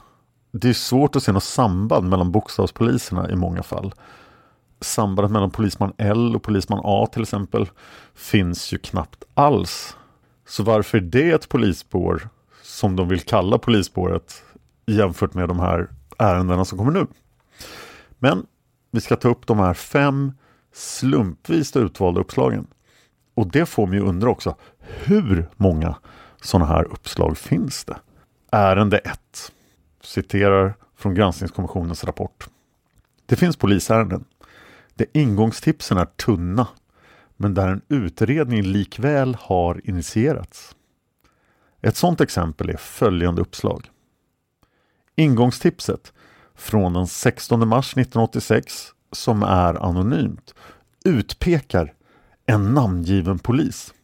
Det 0.52 0.68
är 0.68 0.72
svårt 0.72 1.16
att 1.16 1.22
se 1.22 1.32
något 1.32 1.44
samband 1.44 2.08
mellan 2.08 2.32
bokstavspoliserna 2.32 3.30
i 3.30 3.36
många 3.36 3.62
fall. 3.62 3.94
Sambandet 4.80 5.32
mellan 5.32 5.50
polisman 5.50 5.92
L 5.98 6.36
och 6.36 6.42
polisman 6.42 6.80
A 6.84 7.06
till 7.12 7.22
exempel 7.22 7.68
finns 8.14 8.72
ju 8.72 8.78
knappt 8.78 9.24
alls. 9.34 9.96
Så 10.48 10.62
varför 10.62 10.98
är 10.98 11.02
det 11.02 11.30
ett 11.30 11.48
polisspår 11.48 12.28
som 12.62 12.96
de 12.96 13.08
vill 13.08 13.20
kalla 13.20 13.58
polisspåret 13.58 14.42
jämfört 14.86 15.34
med 15.34 15.48
de 15.48 15.60
här 15.60 15.90
ärendena 16.18 16.64
som 16.64 16.78
kommer 16.78 16.92
nu? 16.92 17.06
Men 18.18 18.46
vi 18.90 19.00
ska 19.00 19.16
ta 19.16 19.28
upp 19.28 19.46
de 19.46 19.58
här 19.58 19.74
fem 19.74 20.32
slumpvis 20.72 21.76
utvalda 21.76 22.20
uppslagen. 22.20 22.66
Och 23.34 23.46
det 23.46 23.66
får 23.66 23.86
mig 23.86 23.98
att 23.98 24.04
undra 24.04 24.30
också, 24.30 24.56
hur 24.80 25.50
många 25.56 25.96
sådana 26.40 26.66
här 26.66 26.84
uppslag 26.84 27.38
finns 27.38 27.84
det? 27.84 27.96
Ärende 28.50 28.98
1 28.98 29.52
citerar 30.02 30.74
från 30.96 31.14
granskningskommissionens 31.14 32.04
rapport. 32.04 32.48
Det 33.26 33.36
finns 33.36 33.56
polisärenden 33.56 34.24
där 34.94 35.06
ingångstipsen 35.12 35.98
är 35.98 36.04
tunna 36.04 36.68
men 37.36 37.54
där 37.54 37.68
en 37.68 37.82
utredning 37.88 38.62
likväl 38.62 39.36
har 39.40 39.80
initierats. 39.84 40.76
Ett 41.82 41.96
sådant 41.96 42.20
exempel 42.20 42.70
är 42.70 42.76
följande 42.76 43.42
uppslag. 43.42 43.90
Ingångstipset 45.16 46.12
från 46.54 46.92
den 46.92 47.06
16 47.06 47.68
mars 47.68 47.92
1986 47.92 48.92
som 49.12 49.42
är 49.42 49.74
anonymt 49.74 50.54
utpekar 51.04 51.94
en 52.46 52.74
namngiven 52.74 53.38
polis. 53.38 53.94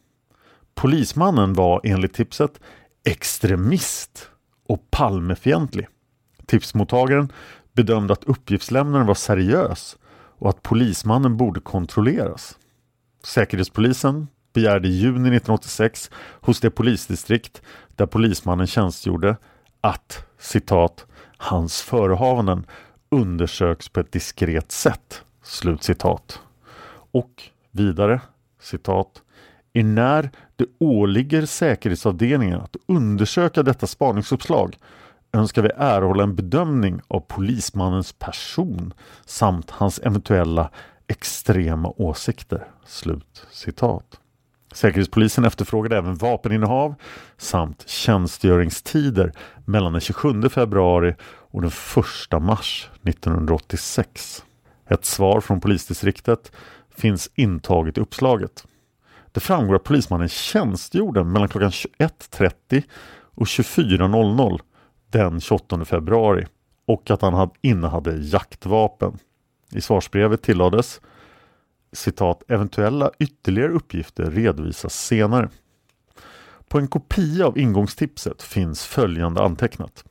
Polismannen 0.75 1.53
var 1.53 1.81
enligt 1.83 2.13
tipset 2.13 2.59
extremist 3.03 4.29
och 4.67 4.91
Palmefientlig. 4.91 5.87
Tipsmottagaren 6.45 7.31
bedömde 7.73 8.13
att 8.13 8.23
uppgiftslämnaren 8.23 9.05
var 9.05 9.15
seriös 9.15 9.97
och 10.37 10.49
att 10.49 10.63
polismannen 10.63 11.37
borde 11.37 11.59
kontrolleras. 11.59 12.57
Säkerhetspolisen 13.23 14.27
begärde 14.53 14.87
i 14.87 14.91
juni 14.91 15.13
1986 15.13 16.11
hos 16.41 16.59
det 16.59 16.69
polisdistrikt 16.69 17.61
där 17.95 18.05
polismannen 18.05 18.67
tjänstgjorde 18.67 19.37
att 19.83 20.25
citat 20.39 21.05
hans 21.37 21.81
förehavanden 21.81 22.65
undersöks 23.09 23.89
på 23.89 23.99
ett 23.99 24.11
diskret 24.11 24.71
sätt. 24.71 25.21
Slut 25.43 25.83
citat. 25.83 26.39
Och 27.11 27.43
vidare 27.71 28.21
citat 28.59 29.21
när 29.73 30.29
det 30.55 30.65
åligger 30.79 31.45
säkerhetsavdelningen 31.45 32.61
att 32.61 32.75
undersöka 32.87 33.63
detta 33.63 33.87
spaningsuppslag 33.87 34.77
önskar 35.31 35.61
vi 35.61 35.69
erhålla 35.77 36.23
en 36.23 36.35
bedömning 36.35 37.01
av 37.07 37.19
polismannens 37.19 38.13
person 38.13 38.93
samt 39.25 39.71
hans 39.71 39.99
eventuella 39.99 40.69
extrema 41.07 41.93
åsikter. 41.97 42.67
Slut 42.85 43.47
citat. 43.51 44.19
Säkerhetspolisen 44.73 45.45
efterfrågade 45.45 45.97
även 45.97 46.15
vapeninnehav 46.15 46.95
samt 47.37 47.89
tjänstgöringstider 47.89 49.31
mellan 49.65 49.91
den 49.91 50.01
27 50.01 50.49
februari 50.49 51.15
och 51.23 51.61
den 51.61 51.71
1 52.31 52.41
mars 52.41 52.89
1986. 53.03 54.43
Ett 54.89 55.05
svar 55.05 55.41
från 55.41 55.61
polisdistriktet 55.61 56.51
finns 56.95 57.29
intaget 57.35 57.97
i 57.97 58.01
uppslaget. 58.01 58.65
Det 59.31 59.39
framgår 59.39 59.75
att 59.75 59.83
polismannen 59.83 60.29
tjänstgjorde 60.29 61.23
mellan 61.23 61.49
klockan 61.49 61.69
21.30 61.69 62.83
och 63.35 63.45
24.00 63.45 64.59
den 65.11 65.41
28 65.41 65.85
februari 65.85 66.45
och 66.87 67.11
att 67.11 67.21
han 67.21 67.49
innehade 67.61 68.15
jaktvapen. 68.15 69.17
I 69.71 69.81
svarsbrevet 69.81 70.41
tillades 70.41 71.01
citat 71.93 72.43
eventuella 72.47 73.11
ytterligare 73.19 73.71
uppgifter 73.71 74.31
redovisas 74.31 75.05
senare. 75.05 75.49
På 76.67 76.79
en 76.79 76.87
kopia 76.87 77.47
av 77.47 77.57
ingångstipset 77.57 78.41
finns 78.41 78.85
följande 78.85 79.41
antecknat. 79.41 80.03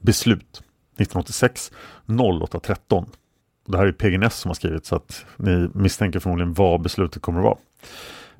Beslut 0.00 0.62
1986 0.96 1.72
0813. 2.06 3.06
Det 3.66 3.78
här 3.78 3.86
är 3.86 3.92
PGNS 3.92 4.34
som 4.34 4.48
har 4.48 4.54
skrivit 4.54 4.86
så 4.86 4.96
att 4.96 5.24
ni 5.36 5.70
misstänker 5.74 6.20
förmodligen 6.20 6.54
vad 6.54 6.82
beslutet 6.82 7.22
kommer 7.22 7.38
att 7.38 7.44
vara. 7.44 7.58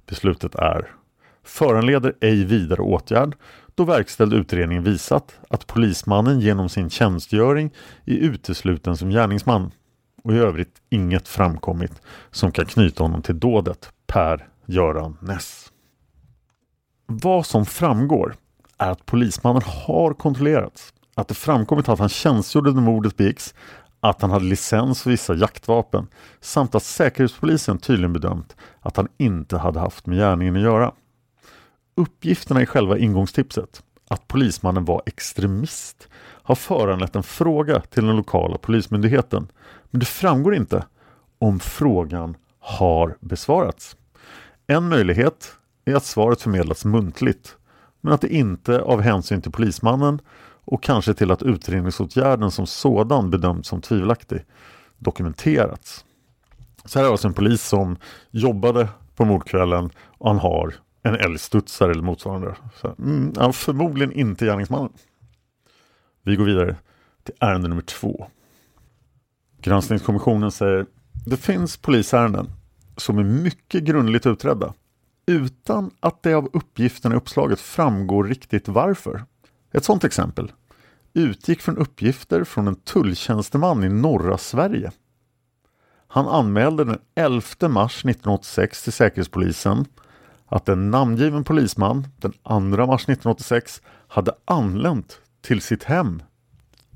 Beslutet 0.06 0.54
är 0.54 0.90
föranleder 1.42 2.14
ej 2.20 2.44
vidare 2.44 2.80
åtgärd 2.80 3.36
då 3.74 3.84
verkställd 3.84 4.34
utredning 4.34 4.82
visat 4.82 5.38
att 5.48 5.66
polismannen 5.66 6.40
genom 6.40 6.68
sin 6.68 6.90
tjänstgöring 6.90 7.70
är 8.04 8.14
utesluten 8.14 8.96
som 8.96 9.10
gärningsman 9.10 9.70
och 10.26 10.32
i 10.34 10.38
övrigt 10.38 10.82
inget 10.90 11.28
framkommit 11.28 12.02
som 12.30 12.52
kan 12.52 12.66
knyta 12.66 13.04
honom 13.04 13.22
till 13.22 13.40
dådet 13.40 13.90
Per 14.06 14.48
Göran 14.66 15.18
Ness. 15.20 15.72
Vad 17.06 17.46
som 17.46 17.66
framgår 17.66 18.34
är 18.78 18.90
att 18.90 19.06
polismannen 19.06 19.62
har 19.86 20.14
kontrollerats, 20.14 20.94
att 21.14 21.28
det 21.28 21.34
framkommit 21.34 21.88
att 21.88 21.98
han 21.98 22.08
tjänstgjorde 22.08 22.72
när 22.72 22.80
mordet 22.80 23.16
begicks, 23.16 23.54
att 24.00 24.22
han 24.22 24.30
hade 24.30 24.44
licens 24.44 25.02
för 25.02 25.10
vissa 25.10 25.34
jaktvapen 25.34 26.06
samt 26.40 26.74
att 26.74 26.82
Säkerhetspolisen 26.82 27.78
tydligen 27.78 28.12
bedömt 28.12 28.56
att 28.80 28.96
han 28.96 29.08
inte 29.16 29.58
hade 29.58 29.80
haft 29.80 30.06
med 30.06 30.18
gärningen 30.18 30.56
att 30.56 30.62
göra. 30.62 30.92
Uppgifterna 31.96 32.62
i 32.62 32.66
själva 32.66 32.98
ingångstipset, 32.98 33.82
att 34.08 34.28
polismannen 34.28 34.84
var 34.84 35.02
extremist, 35.06 36.08
har 36.46 36.54
föranlett 36.54 37.16
en 37.16 37.22
fråga 37.22 37.80
till 37.80 38.06
den 38.06 38.16
lokala 38.16 38.58
polismyndigheten. 38.58 39.48
Men 39.90 40.00
det 40.00 40.06
framgår 40.06 40.54
inte 40.54 40.84
om 41.38 41.60
frågan 41.60 42.36
har 42.58 43.16
besvarats. 43.20 43.96
En 44.66 44.88
möjlighet 44.88 45.52
är 45.84 45.94
att 45.94 46.04
svaret 46.04 46.42
förmedlats 46.42 46.84
muntligt 46.84 47.56
men 48.00 48.12
att 48.12 48.20
det 48.20 48.34
inte 48.34 48.80
av 48.80 49.00
hänsyn 49.00 49.42
till 49.42 49.52
polismannen 49.52 50.20
och 50.64 50.82
kanske 50.82 51.14
till 51.14 51.30
att 51.30 51.42
utredningsåtgärden 51.42 52.50
som 52.50 52.66
sådan 52.66 53.30
bedömts 53.30 53.68
som 53.68 53.80
tvivelaktig 53.80 54.44
dokumenterats. 54.98 56.04
Så 56.84 56.98
här 56.98 57.04
har 57.04 57.12
alltså 57.12 57.28
en 57.28 57.34
polis 57.34 57.62
som 57.62 57.96
jobbade 58.30 58.88
på 59.16 59.24
mordkvällen 59.24 59.90
och 60.18 60.28
han 60.28 60.38
har 60.38 60.74
en 61.02 61.14
älgstudsare 61.14 61.90
eller 61.90 62.02
motsvarande. 62.02 62.54
Så, 62.80 62.94
mm, 62.98 63.32
ja, 63.36 63.52
förmodligen 63.52 64.12
inte 64.12 64.46
gärningsmannen. 64.46 64.92
Vi 66.26 66.36
går 66.36 66.44
vidare 66.44 66.76
till 67.24 67.34
ärende 67.40 67.68
nummer 67.68 67.82
två. 67.82 68.26
Granskningskommissionen 69.60 70.50
säger 70.50 70.86
det 71.26 71.36
finns 71.36 71.76
polisärenden 71.76 72.50
som 72.96 73.18
är 73.18 73.24
mycket 73.24 73.84
grundligt 73.84 74.26
utredda 74.26 74.74
utan 75.26 75.90
att 76.00 76.22
det 76.22 76.34
av 76.34 76.50
uppgifterna 76.52 77.14
i 77.14 77.18
uppslaget 77.18 77.60
framgår 77.60 78.24
riktigt 78.24 78.68
varför. 78.68 79.24
Ett 79.72 79.84
sådant 79.84 80.04
exempel 80.04 80.52
utgick 81.14 81.60
från 81.60 81.78
uppgifter 81.78 82.44
från 82.44 82.68
en 82.68 82.76
tulltjänsteman 82.76 83.84
i 83.84 83.88
norra 83.88 84.38
Sverige. 84.38 84.92
Han 86.08 86.28
anmälde 86.28 86.84
den 86.84 86.98
11 87.14 87.42
mars 87.68 87.96
1986 87.98 88.82
till 88.82 88.92
Säkerhetspolisen 88.92 89.84
att 90.46 90.68
en 90.68 90.90
namngiven 90.90 91.44
polisman 91.44 92.08
den 92.16 92.32
2 92.32 92.60
mars 92.60 93.02
1986 93.02 93.82
hade 94.08 94.32
anlänt 94.44 95.20
till 95.46 95.60
sitt 95.60 95.84
hem 95.84 96.22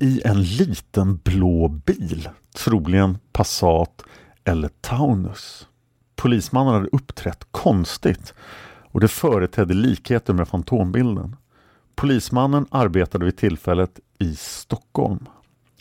i 0.00 0.22
en 0.24 0.42
liten 0.42 1.16
blå 1.16 1.68
bil, 1.68 2.28
troligen 2.56 3.18
Passat 3.32 4.02
eller 4.44 4.68
Taunus. 4.80 5.68
Polismannen 6.16 6.74
hade 6.74 6.88
uppträtt 6.92 7.46
konstigt 7.50 8.34
och 8.92 9.00
det 9.00 9.08
företedde 9.08 9.74
likheter 9.74 10.32
med 10.32 10.48
fantombilden. 10.48 11.36
Polismannen 11.94 12.66
arbetade 12.70 13.24
vid 13.24 13.36
tillfället 13.36 14.00
i 14.18 14.34
Stockholm. 14.36 15.26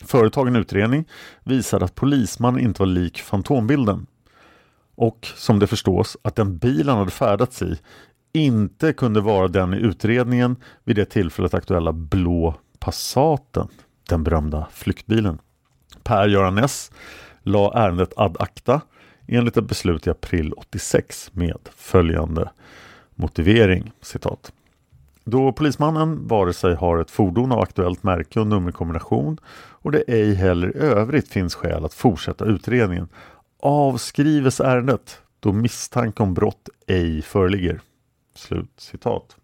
Företagen 0.04 0.56
utredning 0.56 1.04
visade 1.44 1.84
att 1.84 1.94
polismannen 1.94 2.60
inte 2.60 2.82
var 2.82 2.86
lik 2.86 3.18
fantombilden 3.18 4.06
och 4.94 5.28
som 5.36 5.58
det 5.58 5.66
förstås 5.66 6.16
att 6.22 6.36
den 6.36 6.58
bil 6.58 6.88
han 6.88 6.98
hade 6.98 7.10
färdats 7.10 7.62
i 7.62 7.78
inte 8.32 8.92
kunde 8.92 9.20
vara 9.20 9.48
den 9.48 9.74
i 9.74 9.76
utredningen 9.76 10.56
vid 10.84 10.96
det 10.96 11.04
tillfället 11.04 11.54
aktuella 11.54 11.92
blå 11.92 12.54
Passaten, 12.78 13.68
den 14.08 14.24
berömda 14.24 14.66
flyktbilen. 14.72 15.38
Per-Göran 16.02 16.54
Ness 16.54 16.92
la 17.42 17.72
ärendet 17.74 18.12
ad 18.16 18.36
acta 18.40 18.80
enligt 19.26 19.56
ett 19.56 19.68
beslut 19.68 20.06
i 20.06 20.10
april 20.10 20.52
86 20.52 21.30
med 21.32 21.58
följande 21.76 22.50
motivering, 23.14 23.92
citat. 24.00 24.52
Då 25.24 25.52
polismannen 25.52 26.28
vare 26.28 26.52
sig 26.52 26.74
har 26.74 26.98
ett 26.98 27.10
fordon 27.10 27.52
av 27.52 27.60
aktuellt 27.60 28.02
märke 28.02 28.40
och 28.40 28.46
nummerkombination 28.46 29.38
och 29.82 29.92
det 29.92 30.04
ej 30.08 30.34
heller 30.34 30.76
i 30.76 30.78
övrigt 30.78 31.28
finns 31.28 31.54
skäl 31.54 31.84
att 31.84 31.94
fortsätta 31.94 32.44
utredningen 32.44 33.08
avskrives 33.62 34.60
ärendet 34.60 35.22
då 35.40 35.52
misstanke 35.52 36.22
om 36.22 36.34
brott 36.34 36.68
ej 36.86 37.22
föreligger. 37.22 37.80
Slut 38.40 38.72
citat. 38.76 39.36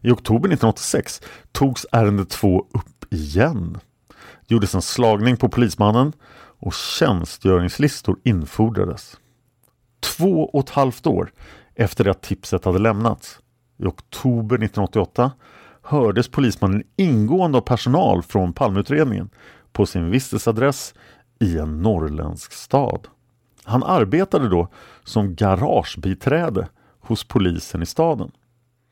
I 0.00 0.10
oktober 0.10 0.48
1986 0.48 1.22
togs 1.52 1.86
ärende 1.92 2.24
2 2.24 2.66
upp 2.74 3.12
igen. 3.12 3.78
Det 4.46 4.54
gjordes 4.54 4.74
en 4.74 4.82
slagning 4.82 5.36
på 5.36 5.48
polismannen 5.48 6.12
och 6.58 6.74
tjänstgöringslistor 6.74 8.18
infordrades. 8.24 9.16
Två 10.00 10.44
och 10.44 10.64
ett 10.64 10.70
halvt 10.70 11.06
år 11.06 11.32
efter 11.74 12.04
det 12.04 12.10
att 12.10 12.22
tipset 12.22 12.64
hade 12.64 12.78
lämnats, 12.78 13.38
i 13.78 13.84
oktober 13.84 14.56
1988, 14.56 15.32
hördes 15.82 16.28
polismannen 16.28 16.82
ingående 16.96 17.58
av 17.58 17.62
personal 17.62 18.22
från 18.22 18.52
Palmeutredningen 18.52 19.30
på 19.72 19.86
sin 19.86 20.10
vistelseadress 20.10 20.94
i 21.40 21.58
en 21.58 21.82
norrländsk 21.82 22.52
stad. 22.52 23.08
Han 23.64 23.82
arbetade 23.82 24.48
då 24.48 24.68
som 25.04 25.34
garagebiträde 25.34 26.68
hos 27.06 27.24
polisen 27.24 27.82
i 27.82 27.86
staden. 27.86 28.30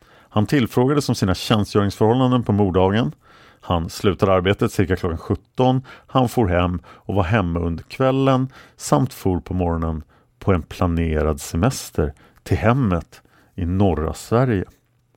Han 0.09 0.47
tillfrågades 0.47 1.09
om 1.09 1.15
sina 1.15 1.35
tjänstgöringsförhållanden 1.35 2.43
på 2.43 2.53
morddagen. 2.53 3.15
Han 3.61 3.91
slutade 3.91 4.33
arbetet 4.33 4.73
cirka 4.73 4.97
klockan 4.97 5.19
17. 5.19 5.83
Han 6.07 6.29
for 6.29 6.47
hem 6.47 6.81
och 6.87 7.15
var 7.15 7.23
hemma 7.23 7.61
under 7.61 7.85
kvällen 7.85 8.49
samt 8.77 9.15
for 9.15 9.41
på 9.41 9.55
morgonen 9.55 10.03
på 10.39 10.53
en 10.53 10.63
planerad 10.63 11.41
semester 11.41 12.15
till 12.43 12.57
hemmet 12.57 13.23
i 13.55 13.67
norra 13.67 14.15
Sverige. 14.15 14.65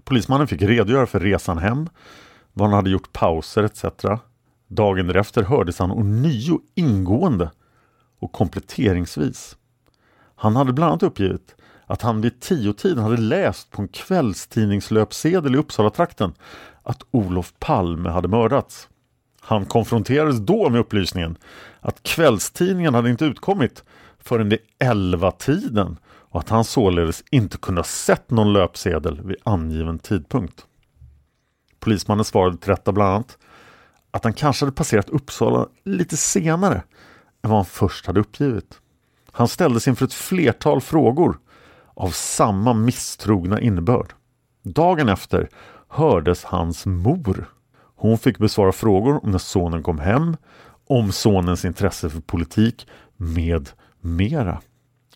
Polismannen 0.03 0.47
fick 0.47 0.62
redogöra 0.62 1.05
för 1.05 1.19
resan 1.19 1.58
hem, 1.58 1.89
vad 2.53 2.67
han 2.67 2.75
hade 2.75 2.89
gjort 2.89 3.13
pauser 3.13 3.63
etc. 3.63 3.86
Dagen 4.67 5.08
därefter 5.08 5.43
hördes 5.43 5.79
han 5.79 5.91
ånyo 5.91 6.62
ingående 6.75 7.51
och 8.19 8.31
kompletteringsvis. 8.31 9.58
Han 10.36 10.55
hade 10.55 10.73
bland 10.73 10.91
annat 10.91 11.03
uppgivit 11.03 11.55
att 11.86 12.02
han 12.02 12.21
vid 12.21 12.39
tiotiden 12.39 13.04
hade 13.04 13.17
läst 13.17 13.71
på 13.71 13.82
en 13.82 13.88
kvällstidningslöpsedel 13.88 15.56
i 15.56 15.58
Uppsala-trakten 15.58 16.34
att 16.84 17.04
Olof 17.12 17.54
Palme 17.60 18.10
hade 18.10 18.28
mördats. 18.28 18.89
Han 19.41 19.65
konfronterades 19.65 20.39
då 20.39 20.69
med 20.69 20.80
upplysningen 20.80 21.38
att 21.80 22.04
kvällstidningen 22.04 22.93
hade 22.93 23.10
inte 23.10 23.26
utkommit 23.26 23.84
förrän 24.19 24.50
vid 24.50 24.60
elva 24.80 25.32
tiden 25.32 25.98
och 26.06 26.39
att 26.39 26.50
han 26.50 26.63
således 26.63 27.24
inte 27.32 27.58
kunde 27.58 27.80
ha 27.80 27.86
sett 27.86 28.32
någon 28.32 28.54
löpsedel 28.54 29.21
vid 29.21 29.38
angiven 29.43 30.00
tidpunkt. 30.00 30.65
Polismannen 31.80 32.26
svarade 32.26 32.58
till 32.58 32.69
detta 32.69 32.91
bland 32.91 33.13
annat 33.13 33.38
att 34.12 34.24
han 34.24 34.34
kanske 34.34 34.65
hade 34.65 34.76
passerat 34.76 35.10
Uppsala 35.10 35.67
lite 35.84 36.17
senare 36.17 36.84
än 37.41 37.50
vad 37.50 37.58
han 37.58 37.65
först 37.65 38.06
hade 38.06 38.19
uppgivit. 38.19 38.80
Han 39.32 39.48
ställdes 39.48 39.88
inför 39.88 40.06
ett 40.06 40.13
flertal 40.13 40.82
frågor 40.82 41.38
av 41.95 42.10
samma 42.10 42.73
misstrogna 42.73 43.62
innebörd. 43.62 44.13
Dagen 44.63 45.10
efter 45.10 45.49
hördes 45.88 46.43
hans 46.43 46.86
mor. 46.86 47.49
Hon 47.95 48.17
fick 48.17 48.38
besvara 48.38 48.71
frågor 48.71 49.25
om 49.25 49.31
när 49.31 49.38
sonen 49.38 49.84
kom 49.84 49.99
hem, 49.99 50.38
om 50.88 51.12
sonens 51.12 51.65
intresse 51.65 52.10
för 52.10 52.21
politik 52.21 52.88
med 53.17 53.69
mera. 53.99 54.62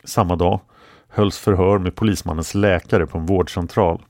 Samma 0.03 0.35
dag 0.35 0.59
hölls 1.09 1.37
förhör 1.37 1.79
med 1.79 1.95
polismannens 1.95 2.55
läkare 2.55 3.07
på 3.07 3.17
en 3.17 3.25
vårdcentral. 3.25 4.05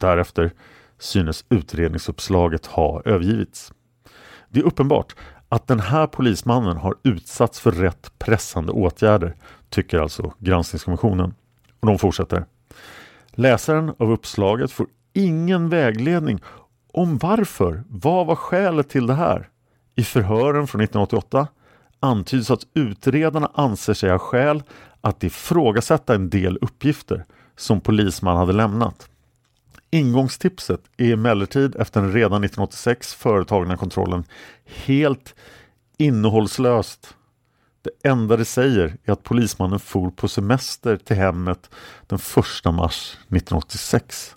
Därefter 0.00 0.52
synes 0.98 1.44
utredningsuppslaget 1.48 2.66
ha 2.66 3.02
övergivits. 3.04 3.72
Det 4.48 4.60
är 4.60 4.64
uppenbart 4.64 5.16
att 5.48 5.66
den 5.66 5.80
här 5.80 6.06
polismannen 6.06 6.76
har 6.76 6.94
utsatts 7.02 7.60
för 7.60 7.70
rätt 7.70 8.12
pressande 8.18 8.72
åtgärder, 8.72 9.36
tycker 9.70 9.98
alltså 9.98 10.32
granskningskommissionen. 10.38 11.34
Och 11.86 11.92
de 11.92 11.98
fortsätter. 11.98 12.44
Läsaren 13.30 13.94
av 13.98 14.10
uppslaget 14.10 14.72
får 14.72 14.86
ingen 15.12 15.68
vägledning 15.68 16.40
om 16.92 17.18
varför. 17.18 17.84
Vad 17.88 18.26
var 18.26 18.34
skälet 18.34 18.88
till 18.88 19.06
det 19.06 19.14
här? 19.14 19.48
I 19.94 20.02
förhören 20.02 20.66
från 20.66 20.80
1988 20.80 21.48
antyds 22.00 22.50
att 22.50 22.66
utredarna 22.74 23.50
anser 23.54 23.94
sig 23.94 24.10
ha 24.10 24.18
skäl 24.18 24.62
att 25.00 25.24
ifrågasätta 25.24 26.14
en 26.14 26.30
del 26.30 26.58
uppgifter 26.60 27.24
som 27.56 27.80
polisman 27.80 28.36
hade 28.36 28.52
lämnat. 28.52 29.08
Ingångstipset 29.90 30.80
är 30.96 31.12
emellertid 31.12 31.76
efter 31.76 32.00
den 32.00 32.12
redan 32.12 32.44
1986 32.44 33.14
företagna 33.14 33.76
kontrollen 33.76 34.24
helt 34.64 35.34
innehållslöst. 35.98 37.14
Det 37.86 38.08
enda 38.08 38.36
det 38.36 38.44
säger 38.44 38.96
är 39.04 39.12
att 39.12 39.22
polismannen 39.22 39.78
for 39.78 40.10
på 40.10 40.28
semester 40.28 40.96
till 40.96 41.16
hemmet 41.16 41.70
den 42.06 42.18
1 42.18 42.74
mars 42.74 43.12
1986. 43.12 44.36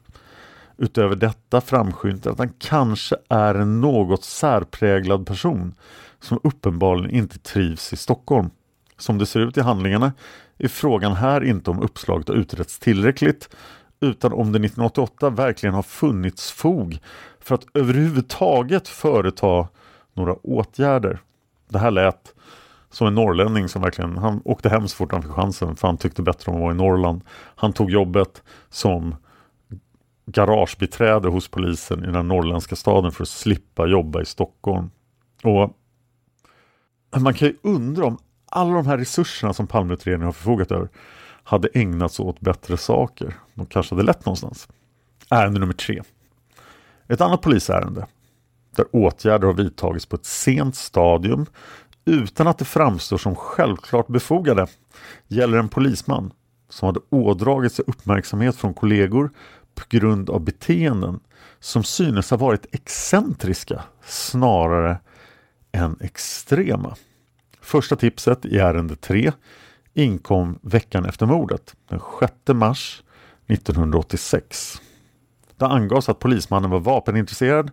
Utöver 0.77 1.15
detta 1.15 1.61
framskymtar 1.61 2.31
att 2.31 2.37
han 2.37 2.53
kanske 2.59 3.15
är 3.29 3.55
en 3.55 3.81
något 3.81 4.23
särpräglad 4.23 5.27
person 5.27 5.73
som 6.19 6.39
uppenbarligen 6.43 7.11
inte 7.11 7.39
trivs 7.39 7.93
i 7.93 7.97
Stockholm. 7.97 8.49
Som 8.97 9.17
det 9.17 9.25
ser 9.25 9.39
ut 9.39 9.57
i 9.57 9.61
handlingarna 9.61 10.13
är 10.57 10.67
frågan 10.67 11.13
här 11.13 11.43
inte 11.43 11.71
om 11.71 11.81
uppslaget 11.81 12.27
har 12.27 12.35
utretts 12.35 12.79
tillräckligt 12.79 13.49
utan 13.99 14.33
om 14.33 14.51
det 14.51 14.57
1988 14.57 15.29
verkligen 15.29 15.75
har 15.75 15.83
funnits 15.83 16.51
fog 16.51 16.99
för 17.39 17.55
att 17.55 17.65
överhuvudtaget 17.73 18.87
företa 18.87 19.67
några 20.13 20.33
åtgärder. 20.33 21.19
Det 21.69 21.79
här 21.79 21.91
lät 21.91 22.33
som 22.91 23.07
en 23.07 23.15
norrlänning 23.15 23.69
som 23.69 23.81
verkligen, 23.81 24.17
han 24.17 24.41
åkte 24.45 24.69
hem 24.69 24.87
så 24.87 24.95
fort 24.95 25.11
han 25.11 25.23
fick 25.23 25.31
chansen 25.31 25.75
för 25.75 25.87
han 25.87 25.97
tyckte 25.97 26.21
bättre 26.21 26.51
om 26.51 26.57
att 26.57 26.61
vara 26.61 26.71
i 26.71 26.77
Norrland. 26.77 27.21
Han 27.55 27.73
tog 27.73 27.91
jobbet 27.91 28.43
som 28.69 29.15
garagebiträde 30.25 31.27
hos 31.27 31.47
polisen 31.47 32.03
i 32.03 32.11
den 32.11 32.27
norrländska 32.27 32.75
staden 32.75 33.11
för 33.11 33.23
att 33.23 33.29
slippa 33.29 33.87
jobba 33.87 34.21
i 34.21 34.25
Stockholm. 34.25 34.91
Och 35.43 35.77
Man 37.17 37.33
kan 37.33 37.47
ju 37.47 37.57
undra 37.61 38.05
om 38.05 38.17
alla 38.45 38.73
de 38.73 38.87
här 38.87 38.97
resurserna 38.97 39.53
som 39.53 39.67
Palmeutredningen 39.67 40.25
har 40.25 40.33
förfogat 40.33 40.71
över 40.71 40.89
hade 41.43 41.67
ägnats 41.73 42.19
åt 42.19 42.39
bättre 42.39 42.77
saker. 42.77 43.33
De 43.53 43.65
kanske 43.65 43.95
hade 43.95 44.05
lett 44.05 44.25
någonstans. 44.25 44.67
Ärende 45.29 45.59
nummer 45.59 45.73
tre. 45.73 46.01
Ett 47.07 47.21
annat 47.21 47.41
polisärende 47.41 48.07
där 48.75 48.85
åtgärder 48.91 49.47
har 49.47 49.53
vidtagits 49.53 50.05
på 50.05 50.15
ett 50.15 50.25
sent 50.25 50.75
stadium 50.75 51.45
utan 52.09 52.47
att 52.47 52.57
det 52.57 52.65
framstår 52.65 53.17
som 53.17 53.35
självklart 53.35 54.07
befogade 54.07 54.67
gäller 55.27 55.57
en 55.57 55.69
polisman 55.69 56.31
som 56.69 56.85
hade 56.85 56.99
ådragit 57.09 57.73
sig 57.73 57.85
uppmärksamhet 57.87 58.55
från 58.55 58.73
kollegor 58.73 59.31
på 59.75 59.83
grund 59.89 60.29
av 60.29 60.41
beteenden 60.41 61.19
som 61.59 61.83
synes 61.83 62.29
ha 62.29 62.37
varit 62.37 62.65
excentriska 62.71 63.83
snarare 64.05 64.97
än 65.71 65.97
extrema. 66.01 66.95
Första 67.61 67.95
tipset 67.95 68.45
i 68.45 68.57
ärende 68.57 68.95
3 68.95 69.31
inkom 69.93 70.59
veckan 70.61 71.05
efter 71.05 71.25
mordet, 71.25 71.75
den 71.89 71.99
6 72.19 72.33
mars 72.47 73.03
1986. 73.47 74.81
Det 75.57 75.65
angavs 75.65 76.09
att 76.09 76.19
polismannen 76.19 76.69
var 76.69 76.79
vapenintresserad, 76.79 77.71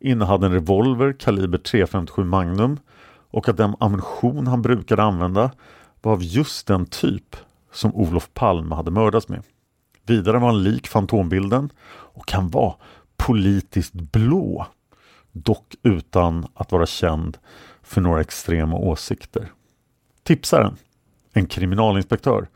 innehade 0.00 0.46
en 0.46 0.52
revolver 0.52 1.12
kaliber 1.12 1.58
.357 1.58 2.24
Magnum 2.24 2.78
och 3.36 3.48
att 3.48 3.56
den 3.56 3.76
ammunition 3.80 4.46
han 4.46 4.62
brukade 4.62 5.02
använda 5.02 5.50
var 6.02 6.12
av 6.12 6.22
just 6.22 6.66
den 6.66 6.86
typ 6.86 7.36
som 7.72 7.94
Olof 7.94 8.30
Palme 8.34 8.74
hade 8.74 8.90
mördats 8.90 9.28
med. 9.28 9.42
Vidare 10.06 10.38
var 10.38 10.46
han 10.46 10.62
lik 10.62 10.88
fantombilden 10.88 11.70
och 11.88 12.32
han 12.32 12.48
var 12.48 12.76
politiskt 13.16 13.92
blå, 13.92 14.66
dock 15.32 15.74
utan 15.82 16.46
att 16.54 16.72
vara 16.72 16.86
känd 16.86 17.38
för 17.82 18.00
några 18.00 18.20
extrema 18.20 18.76
åsikter. 18.76 19.52
Tipsaren, 20.22 20.76
en 21.32 21.46
kriminalinspektör, 21.46 22.48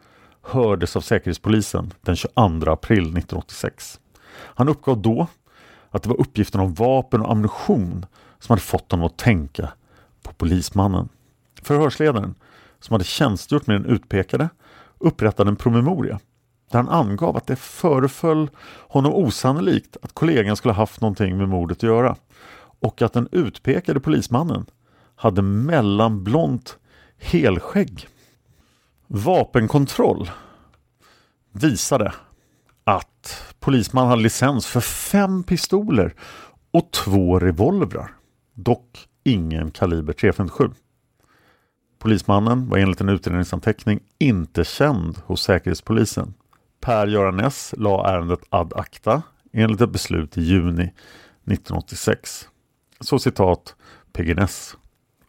hördes 0.42 0.96
av 0.96 1.00
Säkerhetspolisen 1.00 1.92
den 2.00 2.16
22 2.16 2.70
april 2.70 3.02
1986. 3.02 4.00
Han 4.34 4.68
uppgav 4.68 5.02
då 5.02 5.26
att 5.90 6.02
det 6.02 6.08
var 6.08 6.20
uppgiften 6.20 6.60
om 6.60 6.74
vapen 6.74 7.20
och 7.20 7.32
ammunition 7.32 8.06
som 8.38 8.52
hade 8.52 8.62
fått 8.62 8.90
honom 8.90 9.06
att 9.06 9.18
tänka 9.18 9.72
på 10.22 10.32
polismannen. 10.32 11.08
Förhörsledaren, 11.62 12.34
som 12.80 12.94
hade 12.94 13.04
tjänstgjort 13.04 13.66
med 13.66 13.80
den 13.80 13.90
utpekade, 13.90 14.48
upprättade 14.98 15.50
en 15.50 15.56
promemoria 15.56 16.20
där 16.70 16.78
han 16.78 16.88
angav 16.88 17.36
att 17.36 17.46
det 17.46 17.56
föreföll 17.56 18.50
honom 18.88 19.14
osannolikt 19.14 19.96
att 20.02 20.12
kollegan 20.12 20.56
skulle 20.56 20.74
haft 20.74 21.00
någonting 21.00 21.36
med 21.38 21.48
mordet 21.48 21.78
att 21.78 21.82
göra 21.82 22.16
och 22.80 23.02
att 23.02 23.12
den 23.12 23.28
utpekade 23.32 24.00
polismannen 24.00 24.66
hade 25.16 25.42
mellanblont 25.42 26.78
helskägg. 27.18 28.08
Vapenkontroll 29.06 30.30
visade 31.52 32.12
att 32.84 33.44
polismannen 33.60 34.10
hade 34.10 34.22
licens 34.22 34.66
för 34.66 34.80
fem 34.80 35.42
pistoler 35.42 36.14
och 36.70 36.90
två 36.90 37.38
revolvrar. 37.38 38.14
Dock 38.54 39.08
ingen 39.24 39.70
kaliber 39.70 40.12
.357. 40.12 40.74
Polismannen 41.98 42.68
var 42.68 42.78
enligt 42.78 43.00
en 43.00 43.08
utredningsanteckning 43.08 44.00
inte 44.18 44.64
känd 44.64 45.18
hos 45.24 45.42
Säkerhetspolisen. 45.42 46.34
Per-Göran 46.80 47.40
S 47.40 47.74
la 47.76 48.08
ärendet 48.08 48.40
ad 48.48 48.72
acta 48.76 49.22
enligt 49.52 49.80
ett 49.80 49.90
beslut 49.90 50.38
i 50.38 50.40
juni 50.40 50.82
1986. 50.82 52.48
Så 53.00 53.18
citat 53.18 53.74
PGNS. 54.12 54.76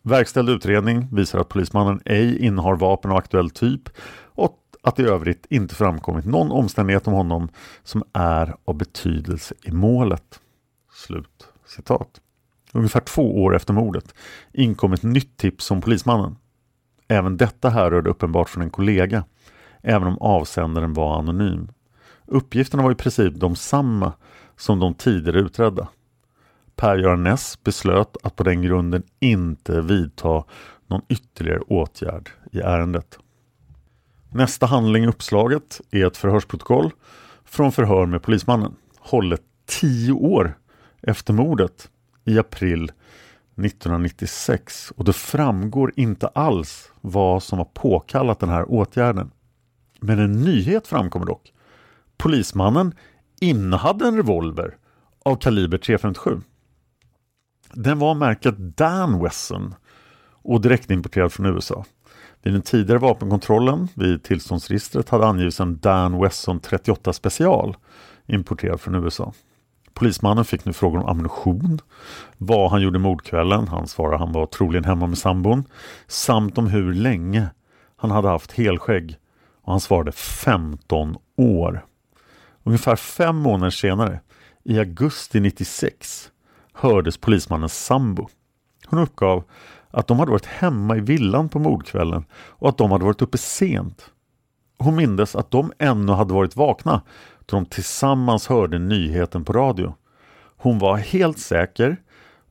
Verkställd 0.02 0.50
utredning 0.50 1.08
visar 1.12 1.40
att 1.40 1.50
polismannen 1.50 2.02
ej 2.06 2.46
innehar 2.46 2.76
vapen 2.76 3.12
av 3.12 3.18
aktuell 3.18 3.50
typ 3.50 3.90
och 4.24 4.60
att 4.84 5.00
i 5.00 5.04
övrigt 5.04 5.46
inte 5.50 5.76
framkommit 5.76 6.26
någon 6.26 6.52
omständighet 6.52 7.08
om 7.08 7.14
honom 7.14 7.50
som 7.84 8.04
är 8.14 8.56
av 8.66 8.76
betydelse 8.76 9.56
i 9.64 9.72
målet. 9.72 10.40
Slut 10.94 11.48
citat. 11.66 12.22
Ungefär 12.74 13.00
två 13.00 13.44
år 13.44 13.56
efter 13.56 13.74
mordet 13.74 14.14
inkom 14.54 14.94
ett 14.94 15.04
nytt 15.04 15.38
tips 15.38 15.72
om 15.72 15.82
polismannen. 15.82 16.36
Även 17.08 17.38
detta 17.38 17.70
härrörde 17.70 18.10
uppenbart 18.10 18.50
från 18.50 18.64
en 18.64 18.70
kollega, 18.70 19.24
även 19.82 20.08
om 20.08 20.18
avsändaren 20.18 20.94
var 20.94 21.20
anonym. 21.20 21.72
Uppgifterna 22.26 22.84
var 22.84 22.92
i 22.92 22.96
princip 22.96 23.34
de 23.36 23.56
samma 23.56 24.14
som 24.58 24.80
de 24.80 24.94
tidigare 24.94 25.40
utredda. 25.40 25.88
Per-Göran 26.76 27.24
Ness 27.24 27.64
beslöt 27.64 28.18
att 28.24 28.36
på 28.36 28.44
den 28.44 28.62
grunden 28.62 29.04
inte 29.20 29.82
vidta 29.82 30.44
någon 30.88 31.02
ytterligare 31.10 31.60
åtgärd 31.60 32.30
i 32.52 32.60
ärendet. 32.60 33.20
Nästa 34.30 34.66
handling 34.66 35.04
i 35.04 35.08
uppslaget 35.08 35.82
är 35.92 36.08
ett 36.08 36.18
förhörsprotokoll 36.18 36.92
från 37.46 37.72
förhör 37.72 38.06
med 38.06 38.24
polismannen, 38.24 38.76
hållet 39.00 39.42
tio 39.66 40.12
år 40.12 40.58
efter 41.02 41.34
mordet 41.34 41.91
i 42.26 42.40
april 42.40 42.84
1996 42.84 44.94
och 44.96 45.06
det 45.06 45.14
framgår 45.14 45.94
inte 45.96 46.28
alls 46.28 46.92
vad 47.02 47.44
som 47.44 47.58
har 47.58 47.66
påkallat 47.66 48.40
den 48.40 48.50
här 48.50 48.72
åtgärden. 48.72 49.32
Men 50.00 50.20
en 50.20 50.42
nyhet 50.42 50.88
framkommer 50.88 51.26
dock. 51.26 51.54
Polismannen 52.18 52.94
innehade 53.40 54.08
en 54.08 54.16
revolver 54.16 54.78
av 55.26 55.36
kaliber 55.36 55.78
.357. 55.78 56.42
Den 57.74 58.00
var 58.00 58.16
märket 58.16 58.56
Dan 58.58 59.24
Wesson 59.24 59.76
och 60.44 60.62
direktimporterad 60.62 61.34
från 61.34 61.46
USA. 61.46 61.86
Vid 62.42 62.54
den 62.54 62.62
tidigare 62.62 63.00
vapenkontrollen 63.00 63.88
vid 63.94 64.24
tillståndsregistret 64.24 65.10
hade 65.10 65.28
angivits 65.28 65.60
en 65.60 65.80
Dan 65.80 66.22
Wesson 66.22 66.60
38 66.60 67.14
special 67.14 67.76
importerad 68.28 68.82
från 68.82 68.96
USA. 68.96 69.34
Polismannen 69.94 70.46
fick 70.46 70.66
nu 70.66 70.74
frågor 70.74 71.00
om 71.00 71.06
ammunition, 71.06 71.80
vad 72.38 72.72
han 72.72 72.82
gjorde 72.82 73.00
mordkvällen, 73.00 73.68
han 73.68 73.88
svarade 73.88 74.18
han 74.18 74.32
var 74.32 74.46
troligen 74.46 74.84
hemma 74.84 75.08
med 75.08 75.18
sambon, 75.18 75.64
samt 76.08 76.58
om 76.58 76.68
hur 76.68 76.94
länge 76.94 77.48
han 77.96 78.12
hade 78.12 78.28
haft 78.28 78.52
helskägg 78.52 79.18
och 79.62 79.72
han 79.72 79.82
svarade 79.82 80.12
15 80.12 81.18
år. 81.38 81.86
Ungefär 82.64 82.96
fem 82.96 83.36
månader 83.36 83.72
senare, 83.72 84.20
i 84.64 84.80
augusti 84.80 85.40
96, 85.40 86.32
hördes 86.74 87.18
polismannens 87.18 87.86
sambo. 87.86 88.28
Hon 88.86 89.00
uppgav 89.00 89.44
att 89.92 90.08
de 90.08 90.20
hade 90.20 90.32
varit 90.32 90.46
hemma 90.46 90.98
i 90.98 91.00
villan 91.00 91.50
på 91.50 91.60
mordkvällen 91.60 92.26
och 92.34 92.70
att 92.70 92.78
de 92.78 92.92
hade 92.92 93.06
varit 93.06 93.22
uppe 93.22 93.38
sent. 93.38 94.06
Hon 94.78 94.96
mindes 94.96 95.36
att 95.36 95.52
de 95.52 95.72
ännu 95.80 96.12
hade 96.12 96.34
varit 96.34 96.56
vakna 96.56 97.02
då 97.52 97.58
de 97.58 97.66
tillsammans 97.66 98.48
hörde 98.48 98.80
nyheten 98.80 99.46
på 99.46 99.54
radio. 99.54 99.96
Hon 100.58 100.80
var 100.80 100.98
helt 100.98 101.40
säker 101.40 101.98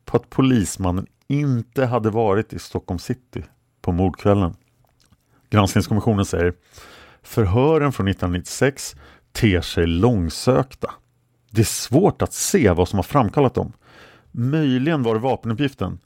på 0.04 0.16
att 0.16 0.30
polismannen 0.30 1.06
inte 1.28 1.86
hade 1.86 2.10
varit 2.10 2.52
i 2.52 2.58
Stockholm 2.58 2.98
city 2.98 3.44
på 3.82 3.92
mordkvällen. 3.92 4.54
Granskningskommissionen 5.50 6.24
säger 6.24 6.54
Förhören 7.22 7.92
från 7.92 8.08
1996 8.08 8.96
ter 9.32 9.60
sig 9.60 9.86
långsökta. 9.86 10.90
Det 11.50 11.60
är 11.60 11.64
svårt 11.64 12.22
att 12.22 12.32
se 12.32 12.70
vad 12.70 12.88
som 12.88 12.98
har 12.98 13.04
framkallat 13.04 13.54
dem. 13.54 13.72
Möjligen 14.30 15.02
var 15.02 15.14
det 15.14 15.20
vapenuppgiften. 15.20 15.98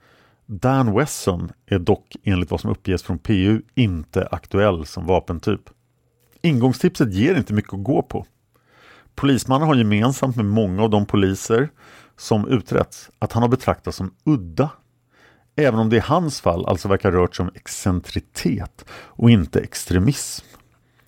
Dan 0.47 0.95
Wesson 0.95 1.53
är 1.67 1.79
dock 1.79 2.17
enligt 2.25 2.51
vad 2.51 2.61
som 2.61 2.71
uppges 2.71 3.03
från 3.03 3.19
PU 3.19 3.63
inte 3.75 4.27
aktuell 4.27 4.87
som 4.87 5.07
vapentyp. 5.07 5.61
Ingångstipset 6.43 7.15
ger 7.15 7.35
inte 7.35 7.55
mycket 7.55 7.75
att 7.75 7.85
gå 7.85 8.03
på. 8.03 8.27
Polismannen 9.15 9.69
har 9.69 9.75
gemensamt 9.75 10.37
med 10.37 10.45
många 10.45 10.83
av 10.83 10.91
de 10.91 11.07
poliser 11.07 11.71
som 12.17 12.49
utretts 12.49 13.11
att 13.19 13.33
han 13.33 13.43
har 13.43 13.49
betraktats 13.49 13.97
som 13.97 14.15
udda. 14.25 14.71
Även 15.57 15.81
om 15.81 15.91
det 15.91 15.97
i 15.97 16.01
hans 16.01 16.41
fall 16.41 16.67
alltså 16.67 16.89
verkar 16.89 17.13
rört 17.13 17.37
sig 17.37 17.43
om 17.43 17.51
excentritet 17.55 18.85
och 18.91 19.31
inte 19.31 19.61
extremism. 19.61 20.47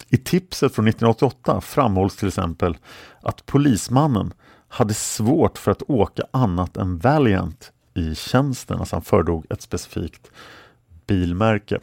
I 0.08 0.16
tipset 0.16 0.74
från 0.74 0.88
1988 0.88 1.60
framhålls 1.60 2.16
till 2.16 2.28
exempel 2.28 2.76
att 3.22 3.46
polismannen 3.46 4.32
hade 4.68 4.94
svårt 4.94 5.58
för 5.58 5.70
att 5.70 5.82
åka 5.82 6.22
annat 6.30 6.76
än 6.76 6.98
Valiant 6.98 7.72
i 7.94 8.14
tjänsten, 8.14 8.78
alltså 8.78 8.96
han 8.96 9.02
föredrog 9.02 9.46
ett 9.50 9.62
specifikt 9.62 10.30
bilmärke. 11.06 11.78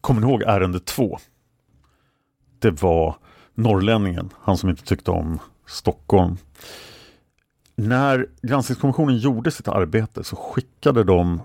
Kommer 0.00 0.20
ni 0.20 0.26
ihåg 0.26 0.42
ärende 0.42 0.80
2? 0.80 1.18
Det 2.58 2.82
var 2.82 3.16
norrlänningen, 3.54 4.30
han 4.40 4.56
som 4.56 4.70
inte 4.70 4.84
tyckte 4.84 5.10
om 5.10 5.38
Stockholm. 5.66 6.36
När 7.74 8.26
granskningskommissionen 8.42 9.18
gjorde 9.18 9.50
sitt 9.50 9.68
arbete 9.68 10.24
så 10.24 10.36
skickade 10.36 11.04
de 11.04 11.42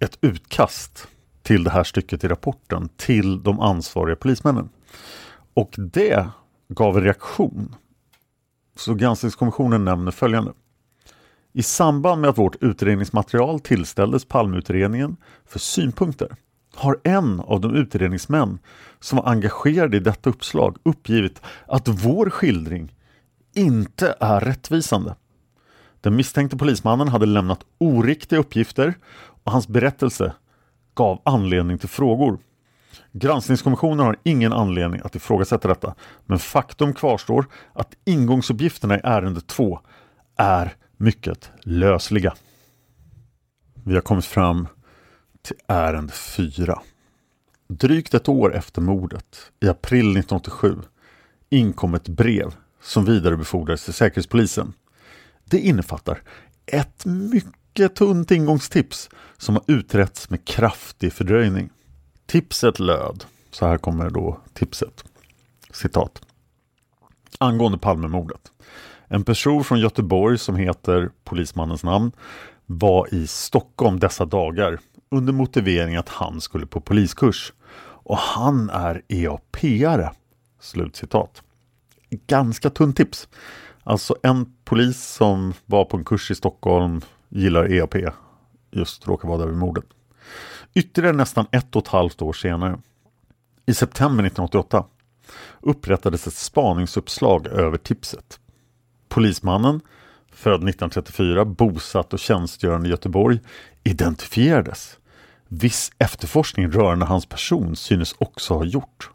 ett 0.00 0.18
utkast 0.20 1.08
till 1.42 1.64
det 1.64 1.70
här 1.70 1.84
stycket 1.84 2.24
i 2.24 2.28
rapporten 2.28 2.88
till 2.96 3.42
de 3.42 3.60
ansvariga 3.60 4.16
polismännen. 4.16 4.68
Och 5.54 5.74
det 5.76 6.28
gav 6.68 6.96
en 6.96 7.04
reaktion. 7.04 7.74
Så 8.76 8.94
granskningskommissionen 8.94 9.84
nämner 9.84 10.12
följande. 10.12 10.52
I 11.52 11.62
samband 11.62 12.20
med 12.20 12.30
att 12.30 12.38
vårt 12.38 12.62
utredningsmaterial 12.62 13.60
tillställdes 13.60 14.24
Palmeutredningen 14.24 15.16
för 15.46 15.58
synpunkter 15.58 16.36
har 16.76 16.98
en 17.04 17.40
av 17.40 17.60
de 17.60 17.74
utredningsmän 17.74 18.58
som 19.00 19.18
var 19.18 19.28
engagerade 19.28 19.96
i 19.96 20.00
detta 20.00 20.30
uppslag 20.30 20.76
uppgivit 20.82 21.42
att 21.66 21.88
vår 21.88 22.30
skildring 22.30 22.94
inte 23.54 24.14
är 24.20 24.40
rättvisande. 24.40 25.14
Den 26.00 26.16
misstänkte 26.16 26.56
polismannen 26.56 27.08
hade 27.08 27.26
lämnat 27.26 27.64
oriktiga 27.78 28.38
uppgifter 28.38 28.94
och 29.44 29.52
hans 29.52 29.68
berättelse 29.68 30.32
gav 30.94 31.22
anledning 31.24 31.78
till 31.78 31.88
frågor. 31.88 32.38
Granskningskommissionen 33.12 34.06
har 34.06 34.16
ingen 34.22 34.52
anledning 34.52 35.00
att 35.04 35.14
ifrågasätta 35.14 35.68
detta, 35.68 35.94
men 36.26 36.38
faktum 36.38 36.94
kvarstår 36.94 37.46
att 37.72 37.94
ingångsuppgifterna 38.04 38.96
i 38.96 39.00
ärende 39.04 39.40
2 39.40 39.80
är 40.36 40.74
mycket 40.96 41.52
lösliga. 41.62 42.34
Vi 43.84 43.94
har 43.94 44.00
kommit 44.00 44.24
fram 44.24 44.68
till 45.46 45.56
ärende 45.66 46.12
4. 46.12 46.82
Drygt 47.68 48.14
ett 48.14 48.28
år 48.28 48.54
efter 48.54 48.82
mordet, 48.82 49.52
i 49.60 49.68
april 49.68 50.00
1987, 50.00 50.76
inkom 51.50 51.94
ett 51.94 52.08
brev 52.08 52.54
som 52.82 53.04
vidarebefordrades 53.04 53.84
till 53.84 53.94
Säkerhetspolisen. 53.94 54.72
Det 55.44 55.58
innefattar 55.58 56.22
ett 56.66 57.06
mycket 57.06 57.94
tunt 57.94 58.30
ingångstips 58.30 59.10
som 59.36 59.54
har 59.54 59.64
utretts 59.66 60.30
med 60.30 60.44
kraftig 60.44 61.12
fördröjning. 61.12 61.70
Tipset 62.26 62.78
löd, 62.78 63.24
så 63.50 63.66
här 63.66 63.78
kommer 63.78 64.10
då 64.10 64.40
tipset. 64.54 65.04
Citat. 65.70 66.22
Angående 67.38 67.78
Palmemordet. 67.78 68.52
En 69.08 69.24
person 69.24 69.64
från 69.64 69.80
Göteborg 69.80 70.38
som 70.38 70.56
heter 70.56 71.10
polismannens 71.24 71.82
namn 71.82 72.12
var 72.66 73.14
i 73.14 73.26
Stockholm 73.26 73.98
dessa 73.98 74.24
dagar 74.24 74.78
under 75.10 75.32
motivering 75.32 75.96
att 75.96 76.08
han 76.08 76.40
skulle 76.40 76.66
på 76.66 76.80
poliskurs. 76.80 77.52
Och 77.78 78.18
han 78.18 78.70
är 78.70 79.02
EAP-are. 79.08 80.10
Slutcitat. 80.60 81.42
Ganska 82.10 82.70
tunt 82.70 82.96
tips. 82.96 83.28
Alltså 83.82 84.16
en 84.22 84.54
polis 84.64 85.04
som 85.04 85.54
var 85.66 85.84
på 85.84 85.96
en 85.96 86.04
kurs 86.04 86.30
i 86.30 86.34
Stockholm 86.34 87.00
gillar 87.28 87.72
EAP. 87.72 87.94
Just 88.70 89.08
råkar 89.08 89.28
vara 89.28 89.38
där 89.38 89.46
vid 89.46 89.56
mordet. 89.56 89.84
Ytterligare 90.74 91.16
nästan 91.16 91.46
ett 91.52 91.76
och 91.76 91.82
ett 91.82 91.88
halvt 91.88 92.22
år 92.22 92.32
senare, 92.32 92.78
i 93.66 93.74
september 93.74 94.24
1988, 94.24 94.84
upprättades 95.60 96.26
ett 96.26 96.34
spaningsuppslag 96.34 97.46
över 97.46 97.78
tipset. 97.78 98.40
Polismannen, 99.08 99.80
född 100.36 100.54
1934, 100.54 101.44
bosatt 101.44 102.12
och 102.12 102.18
tjänstgörande 102.18 102.88
i 102.88 102.90
Göteborg, 102.90 103.40
identifierades. 103.84 104.98
Viss 105.48 105.92
efterforskning 105.98 106.70
rörande 106.70 107.06
hans 107.06 107.26
person 107.26 107.76
synes 107.76 108.14
också 108.18 108.54
ha 108.54 108.64
gjort. 108.64 109.10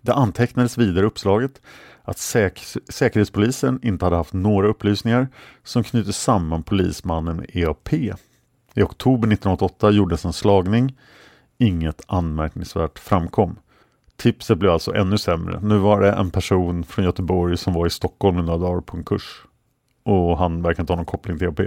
Det 0.00 0.12
antecknades 0.12 0.78
vidare 0.78 1.06
uppslaget 1.06 1.60
att 2.02 2.18
säk 2.18 2.62
Säkerhetspolisen 2.88 3.80
inte 3.82 4.04
hade 4.04 4.16
haft 4.16 4.32
några 4.32 4.68
upplysningar 4.68 5.28
som 5.64 5.84
knyter 5.84 6.12
samman 6.12 6.62
polismannen 6.62 7.36
med 7.36 7.50
EAP. 7.56 7.92
I 7.92 8.82
oktober 8.82 9.28
1988 9.28 9.90
gjordes 9.90 10.24
en 10.24 10.32
slagning. 10.32 10.96
Inget 11.58 12.02
anmärkningsvärt 12.06 12.98
framkom. 12.98 13.58
Tipset 14.16 14.58
blev 14.58 14.72
alltså 14.72 14.94
ännu 14.94 15.18
sämre. 15.18 15.60
Nu 15.62 15.78
var 15.78 16.00
det 16.00 16.12
en 16.12 16.30
person 16.30 16.84
från 16.84 17.04
Göteborg 17.04 17.56
som 17.56 17.72
var 17.72 17.86
i 17.86 17.90
Stockholm 17.90 18.36
några 18.36 18.58
dagar 18.58 18.80
på 18.80 18.96
en 18.96 19.04
kurs. 19.04 19.44
Och 20.10 20.38
han 20.38 20.62
verkar 20.62 20.82
inte 20.82 20.92
ha 20.92 20.96
någon 20.96 21.04
koppling 21.04 21.38
till 21.38 21.46
EOP. 21.46 21.60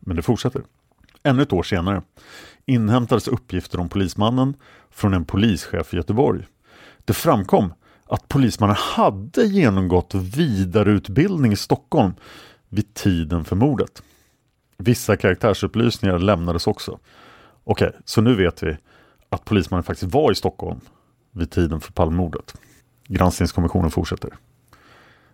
Men 0.00 0.16
det 0.16 0.22
fortsätter. 0.22 0.62
Ännu 1.22 1.42
ett 1.42 1.52
år 1.52 1.62
senare 1.62 2.02
inhämtades 2.66 3.28
uppgifter 3.28 3.80
om 3.80 3.88
polismannen 3.88 4.54
från 4.90 5.14
en 5.14 5.24
polischef 5.24 5.94
i 5.94 5.96
Göteborg. 5.96 6.46
Det 7.04 7.12
framkom 7.12 7.72
att 8.06 8.28
polismannen 8.28 8.76
hade 8.78 9.44
genomgått 9.44 10.14
vidareutbildning 10.14 11.52
i 11.52 11.56
Stockholm 11.56 12.12
vid 12.68 12.94
tiden 12.94 13.44
för 13.44 13.56
mordet. 13.56 14.02
Vissa 14.78 15.16
karaktärsupplysningar 15.16 16.18
lämnades 16.18 16.66
också. 16.66 16.98
Okej, 17.64 17.88
okay, 17.88 18.00
så 18.04 18.20
nu 18.20 18.34
vet 18.34 18.62
vi 18.62 18.76
att 19.28 19.44
polismannen 19.44 19.84
faktiskt 19.84 20.14
var 20.14 20.32
i 20.32 20.34
Stockholm 20.34 20.80
vid 21.32 21.50
tiden 21.50 21.80
för 21.80 21.92
Palmemordet. 21.92 22.54
Granskningskommissionen 23.06 23.90
fortsätter. 23.90 24.30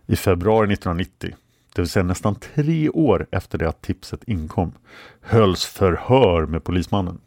I 0.07 0.17
februari 0.17 0.73
1990, 0.73 1.35
det 1.75 1.83
vill 1.83 1.89
säga 1.89 2.03
nästan 2.03 2.35
tre 2.35 2.89
år 2.89 3.27
efter 3.31 3.59
det 3.59 3.69
att 3.69 3.83
tipset 3.83 4.25
inkom, 4.27 4.73
hölls 5.21 5.65
förhör 5.65 6.47
med 6.47 6.65
polismannen. 6.65 7.21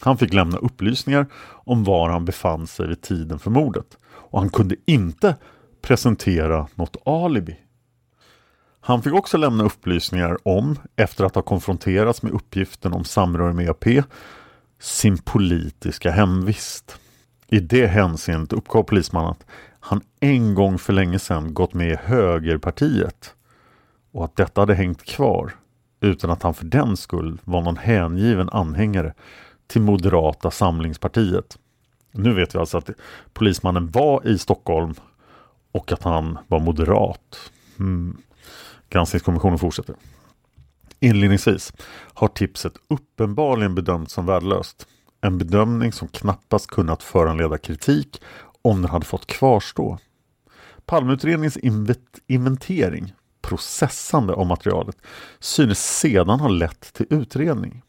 Han 0.00 0.18
fick 0.18 0.32
lämna 0.32 0.58
upplysningar 0.58 1.26
om 1.44 1.84
var 1.84 2.10
han 2.10 2.24
befann 2.24 2.66
sig 2.66 2.88
vid 2.88 3.02
tiden 3.02 3.38
för 3.38 3.50
mordet 3.50 3.98
och 4.04 4.40
han 4.40 4.50
kunde 4.50 4.76
inte 4.86 5.34
presentera 5.82 6.68
något 6.74 6.96
alibi. 7.04 7.56
Han 8.80 9.02
fick 9.02 9.12
också 9.12 9.36
lämna 9.36 9.64
upplysningar 9.64 10.38
om, 10.48 10.76
efter 10.96 11.24
att 11.24 11.34
ha 11.34 11.42
konfronterats 11.42 12.22
med 12.22 12.32
uppgiften 12.32 12.92
om 12.92 13.04
samröre 13.04 13.52
med 13.52 13.70
AP, 13.70 14.02
sin 14.78 15.18
politiska 15.18 16.10
hemvist. 16.10 16.98
I 17.48 17.60
det 17.60 17.86
hänseendet 17.86 18.52
uppgav 18.52 18.82
polismannen 18.82 19.30
att 19.30 19.46
han 19.80 20.00
en 20.20 20.54
gång 20.54 20.78
för 20.78 20.92
länge 20.92 21.18
sedan 21.18 21.54
gått 21.54 21.74
med 21.74 21.92
i 21.92 21.96
högerpartiet 21.96 23.34
och 24.12 24.24
att 24.24 24.36
detta 24.36 24.60
hade 24.60 24.74
hängt 24.74 25.02
kvar 25.04 25.52
utan 26.00 26.30
att 26.30 26.42
han 26.42 26.54
för 26.54 26.64
den 26.64 26.96
skull 26.96 27.38
var 27.44 27.60
någon 27.62 27.76
hängiven 27.76 28.48
anhängare 28.48 29.14
till 29.66 29.82
Moderata 29.82 30.50
samlingspartiet. 30.50 31.58
Nu 32.12 32.34
vet 32.34 32.54
vi 32.54 32.58
alltså 32.58 32.78
att 32.78 32.90
polismannen 33.32 33.90
var 33.90 34.28
i 34.28 34.38
Stockholm 34.38 34.94
och 35.72 35.92
att 35.92 36.02
han 36.02 36.38
var 36.48 36.60
moderat. 36.60 37.50
Mm. 37.78 38.16
Granskningskommissionen 38.88 39.58
fortsätter. 39.58 39.94
Inledningsvis 41.00 41.72
har 42.14 42.28
tipset 42.28 42.72
uppenbarligen 42.88 43.74
bedömts 43.74 44.12
som 44.12 44.26
värdelöst. 44.26 44.86
En 45.20 45.38
bedömning 45.38 45.92
som 45.92 46.08
knappast 46.08 46.66
kunnat 46.66 47.02
föranleda 47.02 47.58
kritik 47.58 48.22
om 48.62 48.82
den 48.82 48.90
hade 48.90 49.04
fått 49.04 49.26
kvarstå. 49.26 49.98
Palmeutredningens 50.86 51.56
inventering, 52.26 53.12
processande 53.50 54.32
av 54.32 54.46
materialet, 54.46 54.96
synes 55.40 55.98
sedan 55.98 56.40
ha 56.40 56.48
lett 56.48 56.92
till 56.92 57.06
utredning. 57.10 57.82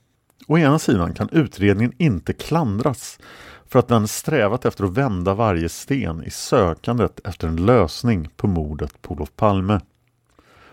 Å 0.47 0.57
ena 0.57 0.79
sidan 0.79 1.13
kan 1.13 1.29
utredningen 1.31 1.93
inte 1.97 2.33
klandras 2.33 3.19
för 3.67 3.79
att 3.79 3.87
den 3.87 4.07
strävat 4.07 4.65
efter 4.65 4.83
att 4.83 4.97
vända 4.97 5.33
varje 5.33 5.69
sten 5.69 6.23
i 6.23 6.29
sökandet 6.29 7.19
efter 7.27 7.47
en 7.47 7.65
lösning 7.65 8.29
på 8.37 8.47
mordet 8.47 9.01
på 9.01 9.13
Olof 9.13 9.35
Palme. 9.35 9.79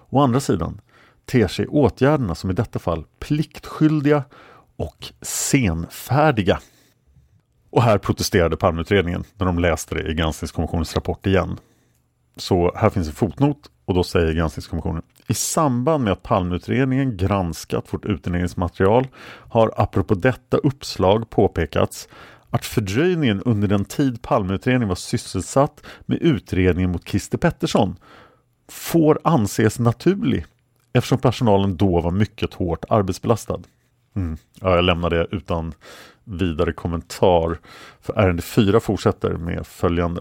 Å 0.09 0.21
andra 0.21 0.41
sidan 0.41 0.81
ter 1.25 1.49
sig 1.49 1.67
åtgärderna 1.67 2.35
som 2.35 2.51
i 2.51 2.55
detta 2.55 2.79
fall 2.79 3.05
pliktskyldiga 3.19 4.25
och 4.77 5.13
senfärdiga. 5.23 6.61
Och 7.71 7.83
här 7.83 7.99
protesterade 7.99 8.57
Palmeutredningen 8.57 9.25
när 9.35 9.47
de 9.47 9.59
läste 9.59 9.95
det 9.95 10.11
i 10.11 10.15
granskningskommissionens 10.15 10.95
rapport 10.95 11.27
igen. 11.27 11.59
Så 12.37 12.73
här 12.77 12.91
finns 12.91 13.09
en 13.09 13.15
fotnot 13.15 13.71
och 13.89 13.95
då 13.95 14.05
säger 14.05 14.33
granskningskommissionen 14.33 15.03
i 15.27 15.35
samband 15.35 16.05
med 16.05 16.13
att 16.13 16.23
Palmeutredningen 16.23 17.17
granskat 17.17 17.95
vårt 17.95 18.05
utredningsmaterial 18.05 19.09
har 19.49 19.73
apropå 19.77 20.15
detta 20.15 20.57
uppslag 20.57 21.31
påpekats 21.31 22.09
att 22.51 22.65
fördröjningen 22.65 23.43
under 23.43 23.69
den 23.69 23.85
tid 23.85 24.23
Palmeutredningen 24.23 24.89
var 24.89 24.95
sysselsatt 24.95 25.87
med 26.07 26.19
utredningen 26.19 26.93
mot 26.93 27.09
Christer 27.09 27.39
Pettersson 27.39 27.97
får 28.69 29.19
anses 29.25 29.79
naturlig 29.79 30.47
eftersom 30.93 31.19
personalen 31.19 31.77
då 31.77 32.01
var 32.01 32.11
mycket 32.11 32.55
hårt 32.55 32.85
arbetsbelastad. 32.89 33.61
Mm. 34.17 34.37
Ja, 34.61 34.75
jag 34.75 34.85
lämnar 34.85 35.11
det 35.11 35.27
utan 35.31 35.73
vidare 36.25 36.73
kommentar. 36.73 37.59
För 38.01 38.19
ärende 38.19 38.43
4 38.43 38.81
fortsätter 38.81 39.31
med 39.31 39.67
följande. 39.67 40.21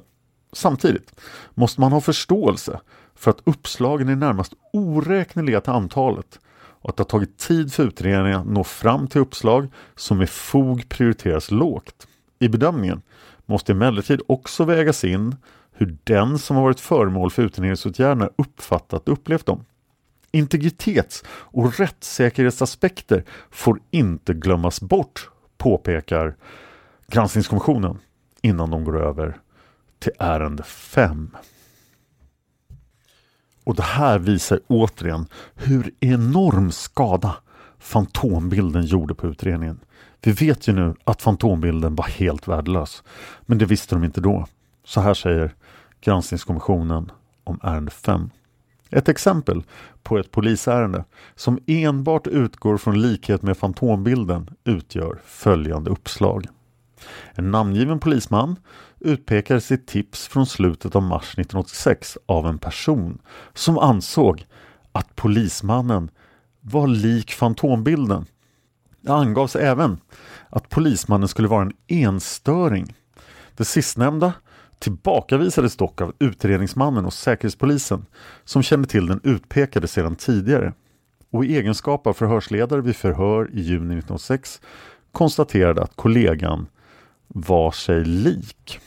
Samtidigt 0.54 1.22
måste 1.54 1.82
man 1.82 1.92
ha 1.92 2.02
förståelse 2.02 2.80
för 3.18 3.32
att 3.32 3.42
uppslagen 3.44 4.10
är 4.10 4.16
närmast 4.16 4.54
oräkneliga 4.74 5.62
till 5.62 5.74
antalet 5.74 6.40
och 6.82 6.90
att 6.90 6.98
det 6.98 7.02
har 7.04 7.10
tagit 7.10 7.38
tid 7.38 7.74
för 7.74 7.84
utredningen 7.84 8.40
att 8.40 8.48
nå 8.48 8.64
fram 8.64 9.08
till 9.08 9.22
uppslag 9.22 9.68
som 9.96 10.18
med 10.18 10.30
fog 10.30 10.90
prioriteras 10.90 11.52
lågt. 11.52 12.08
I 12.40 12.50
bedömningen 12.50 13.02
måste 13.46 13.72
emellertid 13.72 14.22
också 14.28 14.64
vägas 14.64 15.04
in 15.04 15.36
hur 15.72 15.98
den 16.04 16.40
som 16.40 16.56
har 16.56 16.64
varit 16.64 16.80
föremål 16.80 17.32
för 17.32 17.44
utredningsåtgärderna 17.44 18.30
uppfattat 18.36 19.08
och 19.08 19.14
upplevt 19.14 19.46
dem. 19.46 19.66
Integritets 20.32 21.24
och 21.30 21.80
rättssäkerhetsaspekter 21.80 23.24
får 23.52 23.80
inte 23.92 24.34
glömmas 24.34 24.82
bort, 24.82 25.30
påpekar 25.58 26.36
Granskningskommissionen 27.08 28.00
innan 28.42 28.70
de 28.70 28.84
går 28.84 29.04
över 29.04 29.38
till 30.00 30.12
ärende 30.20 30.64
5. 30.64 31.38
Och 33.68 33.76
det 33.76 33.84
här 33.84 34.20
visar 34.20 34.60
återigen 34.68 35.26
hur 35.56 35.92
enorm 36.00 36.72
skada 36.72 37.36
fantombilden 37.80 38.86
gjorde 38.86 39.16
på 39.16 39.28
utredningen. 39.28 39.80
Vi 40.22 40.32
vet 40.32 40.68
ju 40.68 40.74
nu 40.74 40.96
att 41.04 41.22
fantombilden 41.22 41.96
var 41.96 42.06
helt 42.06 42.48
värdelös. 42.48 43.04
Men 43.42 43.58
det 43.58 43.66
visste 43.66 43.96
de 43.96 44.04
inte 44.04 44.22
då. 44.22 44.46
Så 44.86 45.02
här 45.02 45.14
säger 45.14 45.56
Granskningskommissionen 46.02 47.12
om 47.44 47.60
ärende 47.64 47.92
5. 47.92 48.30
Ett 48.90 49.10
exempel 49.10 49.64
på 50.04 50.18
ett 50.18 50.32
polisärende 50.32 51.04
som 51.36 51.60
enbart 51.68 52.28
utgår 52.28 52.78
från 52.78 53.02
likhet 53.02 53.42
med 53.42 53.58
fantombilden 53.58 54.50
utgör 54.64 55.20
följande 55.26 55.92
uppslag. 55.92 56.46
En 57.34 57.52
namngiven 57.52 58.00
polisman 58.00 58.56
utpekades 59.00 59.72
i 59.72 59.78
tips 59.78 60.28
från 60.28 60.46
slutet 60.46 60.96
av 60.96 61.04
mars 61.04 61.34
1986 61.34 62.18
av 62.26 62.48
en 62.48 62.58
person 62.58 63.20
som 63.54 63.78
ansåg 63.78 64.46
att 64.92 65.16
polismannen 65.16 66.10
var 66.62 66.88
lik 66.88 67.32
fantombilden. 67.32 68.26
Det 69.02 69.14
angavs 69.14 69.56
även 69.56 69.98
att 70.50 70.70
polismannen 70.70 71.28
skulle 71.28 71.48
vara 71.48 71.62
en 71.62 71.74
enstöring. 71.88 72.96
Det 73.56 73.66
sistnämnda 73.66 74.34
tillbakavisades 74.80 75.78
dock 75.78 76.02
av 76.02 76.14
utredningsmannen 76.20 77.06
och 77.06 77.14
Säkerhetspolisen 77.14 78.06
som 78.46 78.64
kände 78.64 78.88
till 78.88 79.08
den 79.08 79.22
utpekade 79.24 79.88
sedan 79.88 80.16
tidigare 80.16 80.74
och 81.32 81.46
i 81.46 81.58
egenskap 81.58 82.08
av 82.08 82.14
förhörsledare 82.14 82.82
vid 82.82 82.96
förhör 82.96 83.50
i 83.54 83.60
juni 83.62 83.98
1906 83.98 84.62
konstaterade 85.12 85.84
att 85.84 85.96
kollegan 85.96 86.68
var 87.28 87.72
sig 87.72 88.06
lik. 88.06 88.80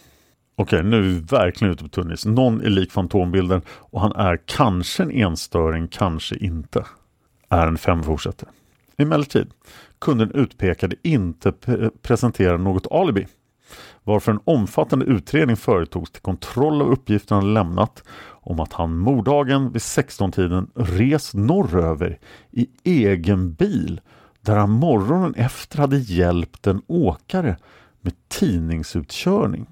Okej, 0.61 0.83
nu 0.83 0.97
är 0.97 1.03
vi 1.03 1.21
verkligen 1.21 1.73
ute 1.73 1.85
på 1.85 1.89
tunnis. 1.89 2.27
Någon 2.27 2.61
är 2.61 2.71
lik 2.71 2.93
fantombilden 2.93 3.63
och 3.69 4.01
han 4.01 4.13
är 4.13 4.41
kanske 4.47 5.03
en 5.03 5.11
enstöring, 5.11 5.89
kanske 5.89 6.37
inte. 6.37 6.85
Ärende 7.49 7.81
5 7.81 8.03
fortsätter. 8.03 8.49
Emellertid 8.97 9.51
kunde 9.99 10.25
den 10.25 10.43
utpekade 10.43 10.97
inte 11.03 11.53
presentera 12.03 12.57
något 12.57 12.87
alibi 12.93 13.27
varför 14.05 14.33
en 14.33 14.41
omfattande 14.45 15.05
utredning 15.05 15.57
företogs 15.57 16.11
till 16.11 16.23
kontroll 16.23 16.83
av 16.83 16.93
uppgifterna 16.93 17.41
han 17.41 17.55
lämnat 17.55 18.05
om 18.29 18.61
att 18.61 18.73
han 18.73 18.99
morddagen 18.99 19.73
vid 19.73 19.83
16-tiden 19.83 20.71
rest 20.75 21.35
norröver 21.35 22.19
i 22.51 22.69
egen 22.85 23.53
bil 23.53 24.01
där 24.41 24.57
han 24.57 24.71
morgonen 24.71 25.35
efter 25.35 25.79
hade 25.79 25.99
hjälpt 25.99 26.67
en 26.67 26.83
åkare 26.87 27.57
med 28.01 28.13
tidningsutkörning. 28.29 29.67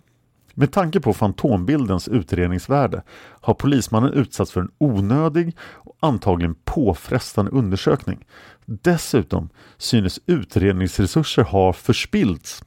Med 0.58 0.72
tanke 0.72 1.00
på 1.00 1.12
fantombildens 1.12 2.08
utredningsvärde 2.08 3.02
har 3.40 3.54
polismannen 3.54 4.12
utsatts 4.12 4.52
för 4.52 4.60
en 4.60 4.70
onödig 4.78 5.56
och 5.60 5.96
antagligen 6.00 6.54
påfrestande 6.64 7.50
undersökning. 7.50 8.26
Dessutom 8.64 9.48
synes 9.76 10.20
utredningsresurser 10.26 11.42
ha 11.42 11.72
förspillts. 11.72 12.64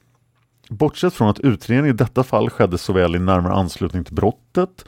Bortsett 0.70 1.14
från 1.14 1.30
att 1.30 1.40
utredningen 1.40 1.96
i 1.96 1.98
detta 1.98 2.24
fall 2.24 2.50
skedde 2.50 2.78
såväl 2.78 3.16
i 3.16 3.20
närmare 3.20 3.54
anslutning 3.54 4.04
till 4.04 4.16
brottet 4.16 4.86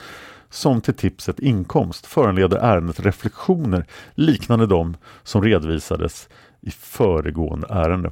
som 0.49 0.81
till 0.81 0.93
tipset 0.93 1.39
inkomst 1.39 2.05
föranleder 2.05 2.57
ärendet 2.57 2.99
reflektioner 2.99 3.85
liknande 4.15 4.67
de 4.67 4.97
som 5.23 5.43
redovisades 5.43 6.29
i 6.61 6.71
föregående 6.71 7.67
ärende. 7.69 8.11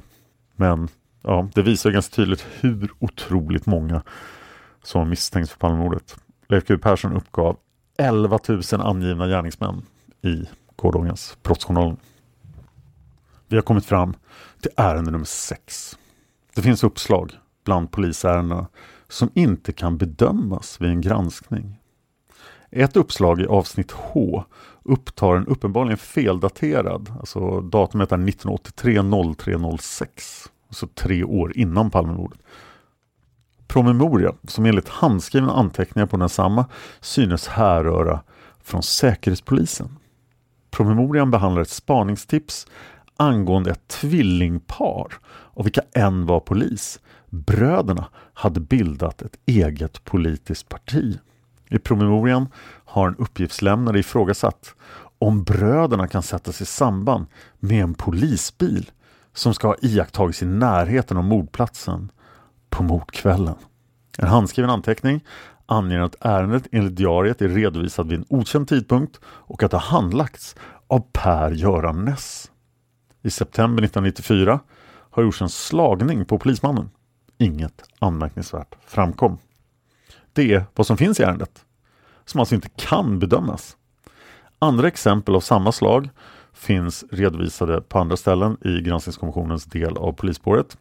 Men 0.56 0.88
ja, 1.22 1.48
det 1.54 1.62
visar 1.62 1.90
ganska 1.90 2.16
tydligt 2.16 2.46
hur 2.60 2.90
otroligt 2.98 3.66
många 3.66 4.02
som 4.82 5.08
misstänks 5.08 5.50
för 5.50 5.58
Palmemordet. 5.58 6.16
Leif 6.48 6.64
GW 6.64 6.78
Persson 6.78 7.12
uppgav 7.12 7.56
11 7.98 8.38
000 8.48 8.62
angivna 8.72 9.26
gärningsmän 9.26 9.82
i 10.22 10.44
gårdagens 10.76 11.36
Brottsjournalen. 11.42 11.96
Vi 13.48 13.56
har 13.56 13.62
kommit 13.62 13.86
fram 13.86 14.14
till 14.60 14.70
ärende 14.76 15.10
nummer 15.10 15.24
6. 15.24 15.98
Det 16.54 16.62
finns 16.62 16.84
uppslag 16.84 17.32
bland 17.64 17.90
polisärendena 17.90 18.66
som 19.08 19.30
inte 19.34 19.72
kan 19.72 19.96
bedömas 19.96 20.80
vid 20.80 20.90
en 20.90 21.00
granskning. 21.00 21.78
Ett 22.70 22.96
uppslag 22.96 23.40
i 23.40 23.46
avsnitt 23.46 23.90
H 23.90 24.44
upptar 24.82 25.36
en 25.36 25.46
uppenbarligen 25.46 25.98
feldaterad, 25.98 27.12
alltså 27.20 27.60
datumet 27.60 28.12
är 28.12 28.28
1983 28.28 29.02
0306, 29.36 30.50
alltså 30.68 30.86
tre 30.86 31.24
år 31.24 31.56
innan 31.56 31.90
Palmemordet. 31.90 32.38
Promemoria, 33.72 34.32
som 34.48 34.66
enligt 34.66 34.88
handskrivna 34.88 35.52
anteckningar 35.52 36.06
på 36.06 36.16
densamma 36.16 36.66
synes 37.00 37.48
härröra 37.48 38.20
från 38.62 38.82
Säkerhetspolisen. 38.82 39.98
Promemorian 40.70 41.30
behandlar 41.30 41.62
ett 41.62 41.68
spaningstips 41.68 42.66
angående 43.16 43.70
ett 43.70 43.88
tvillingpar 43.88 45.12
av 45.54 45.64
vilka 45.64 45.80
en 45.92 46.26
var 46.26 46.40
polis. 46.40 47.00
Bröderna 47.30 48.04
hade 48.34 48.60
bildat 48.60 49.22
ett 49.22 49.36
eget 49.46 50.04
politiskt 50.04 50.68
parti. 50.68 51.18
I 51.68 51.78
promemorian 51.78 52.48
har 52.84 53.08
en 53.08 53.16
uppgiftslämnare 53.16 53.98
ifrågasatt 53.98 54.74
om 55.18 55.44
bröderna 55.44 56.08
kan 56.08 56.22
sättas 56.22 56.60
i 56.60 56.64
samband 56.64 57.26
med 57.60 57.82
en 57.82 57.94
polisbil 57.94 58.90
som 59.34 59.54
ska 59.54 59.68
ha 59.68 59.76
iakttagits 59.82 60.42
i 60.42 60.46
närheten 60.46 61.16
av 61.16 61.24
mordplatsen 61.24 62.10
på 62.72 62.82
mordkvällen. 62.82 63.54
En 64.18 64.28
handskriven 64.28 64.70
anteckning 64.70 65.24
anger 65.66 66.00
att 66.00 66.16
ärendet 66.20 66.66
enligt 66.72 66.96
diariet 66.96 67.42
är 67.42 67.48
redovisat 67.48 68.06
vid 68.06 68.18
en 68.18 68.24
okänd 68.28 68.68
tidpunkt 68.68 69.20
och 69.24 69.62
att 69.62 69.70
det 69.70 69.78
handlagts 69.78 70.56
av 70.86 71.04
Per-Göran 71.12 72.04
Ness. 72.04 72.50
I 73.22 73.30
september 73.30 73.82
1994 73.82 74.60
har 75.10 75.22
gjorts 75.22 75.42
en 75.42 75.48
slagning 75.48 76.24
på 76.24 76.38
polismannen. 76.38 76.90
Inget 77.38 77.82
anmärkningsvärt 77.98 78.74
framkom. 78.86 79.38
Det 80.32 80.54
är 80.54 80.64
vad 80.74 80.86
som 80.86 80.96
finns 80.96 81.20
i 81.20 81.22
ärendet, 81.22 81.64
som 82.24 82.40
alltså 82.40 82.54
inte 82.54 82.68
kan 82.68 83.18
bedömas. 83.18 83.76
Andra 84.58 84.88
exempel 84.88 85.36
av 85.36 85.40
samma 85.40 85.72
slag 85.72 86.08
finns 86.52 87.04
redovisade 87.10 87.80
på 87.80 87.98
andra 87.98 88.16
ställen 88.16 88.56
i 88.64 88.80
granskningskommissionens 88.80 89.64
del 89.64 89.96
av 89.96 90.12
polisspåret. 90.12 90.76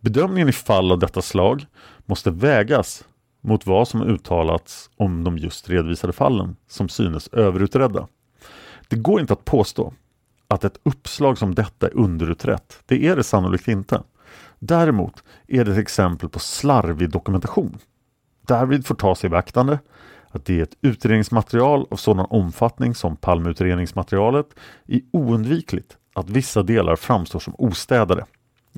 Bedömningen 0.00 0.48
i 0.48 0.52
fall 0.52 0.92
av 0.92 0.98
detta 0.98 1.22
slag 1.22 1.66
måste 2.06 2.30
vägas 2.30 3.04
mot 3.40 3.66
vad 3.66 3.88
som 3.88 4.02
uttalats 4.02 4.90
om 4.96 5.24
de 5.24 5.38
just 5.38 5.70
redovisade 5.70 6.12
fallen 6.12 6.56
som 6.68 6.88
synes 6.88 7.28
överutredda. 7.28 8.08
Det 8.88 8.96
går 8.96 9.20
inte 9.20 9.32
att 9.32 9.44
påstå 9.44 9.92
att 10.48 10.64
ett 10.64 10.80
uppslag 10.82 11.38
som 11.38 11.54
detta 11.54 11.86
är 11.86 11.96
underutrett. 11.96 12.82
Det 12.86 13.06
är 13.06 13.16
det 13.16 13.24
sannolikt 13.24 13.68
inte. 13.68 14.02
Däremot 14.58 15.24
är 15.48 15.64
det 15.64 15.72
ett 15.72 15.78
exempel 15.78 16.28
på 16.28 16.38
slarvig 16.38 17.10
dokumentation. 17.10 17.78
Därvid 18.46 18.86
får 18.86 18.94
tas 18.94 19.24
i 19.24 19.28
beaktande 19.28 19.78
att 20.30 20.44
det 20.44 20.58
är 20.58 20.62
ett 20.62 20.76
utredningsmaterial 20.80 21.86
av 21.90 21.96
sådan 21.96 22.26
omfattning 22.30 22.94
som 22.94 23.16
Palmeutredningsmaterialet 23.16 24.46
är 24.86 25.00
oundvikligt 25.10 25.96
att 26.14 26.30
vissa 26.30 26.62
delar 26.62 26.96
framstår 26.96 27.38
som 27.38 27.54
ostädade. 27.58 28.24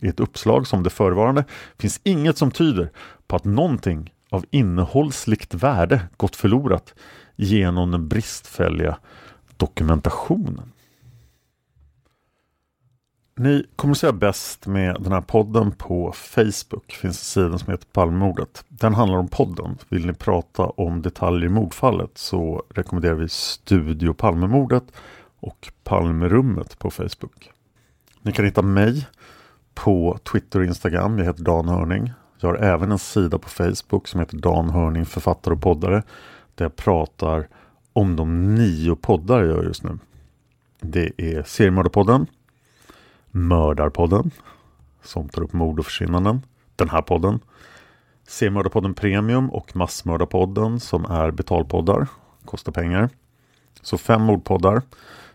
I 0.03 0.09
ett 0.09 0.21
uppslag 0.21 0.67
som 0.67 0.83
det 0.83 0.91
förevarande 0.91 1.45
finns 1.79 2.01
inget 2.05 2.39
som 2.39 2.51
tyder 2.51 2.91
på 3.27 3.37
att 3.37 3.45
någonting 3.45 4.15
av 4.31 4.45
innehållsligt 4.51 5.55
värde 5.55 6.01
gått 6.17 6.37
förlorat 6.37 6.95
genom 7.37 7.91
den 7.91 8.09
bristfälliga 8.09 8.99
dokumentationen. 9.57 10.73
Ni 13.39 13.67
kommunicerar 13.77 14.13
bäst 14.13 14.67
med 14.67 14.97
den 15.01 15.13
här 15.13 15.21
podden 15.21 15.73
på 15.73 16.13
Facebook. 16.13 16.85
Det 16.87 16.95
finns 16.95 17.37
en 17.37 17.43
sida 17.43 17.59
som 17.59 17.71
heter 17.71 17.87
Palmemordet. 17.93 18.65
Den 18.69 18.95
handlar 18.95 19.19
om 19.19 19.29
podden. 19.29 19.79
Vill 19.89 20.07
ni 20.07 20.13
prata 20.13 20.63
om 20.63 21.03
detaljer 21.03 21.47
i 21.47 21.49
mordfallet 21.49 22.11
så 22.15 22.63
rekommenderar 22.75 23.15
vi 23.15 23.29
Studio 23.29 24.15
Palmemordet 24.15 24.85
och 25.41 25.73
Palmerummet 25.85 26.79
på 26.79 26.91
Facebook. 26.91 27.51
Ni 28.23 28.33
kan 28.33 28.45
hitta 28.45 28.63
mig 28.63 29.07
på 29.77 30.19
Twitter 30.33 30.59
och 30.59 30.65
Instagram. 30.65 31.19
Jag 31.19 31.25
heter 31.25 31.43
Dan 31.43 31.69
Hörning. 31.69 32.13
Jag 32.39 32.49
har 32.49 32.57
även 32.57 32.93
en 32.93 32.99
sida 32.99 33.39
på 33.39 33.49
Facebook 33.49 34.09
som 34.09 34.21
heter 34.21 34.37
Dan 34.37 34.71
Hörning 34.71 35.07
författare 35.07 35.55
och 35.55 35.63
poddare. 35.63 36.03
Där 36.55 36.65
jag 36.65 36.77
pratar 36.77 37.49
om 37.93 38.17
de 38.17 38.55
nio 38.55 38.97
poddar 38.97 39.39
jag 39.39 39.49
gör 39.49 39.63
just 39.65 39.83
nu. 39.83 39.99
Det 40.81 41.13
är 41.17 41.43
Seriemördarpodden, 41.43 42.27
Mördarpodden 43.31 44.31
som 45.03 45.29
tar 45.29 45.43
upp 45.43 45.53
mord 45.53 45.79
och 45.79 45.85
försvinnanden. 45.85 46.43
Den 46.77 46.89
här 46.89 47.03
podden. 47.03 47.41
Seriemördarpodden 48.29 48.95
Premium 48.95 49.51
och 49.51 49.77
Massmördarpodden 49.77 50.81
som 50.81 51.05
är 51.05 51.31
betalpoddar. 51.31 52.07
Kostar 52.45 52.73
pengar. 52.73 53.09
Så 53.83 53.99
fem 53.99 54.23
mordpoddar. 54.23 54.83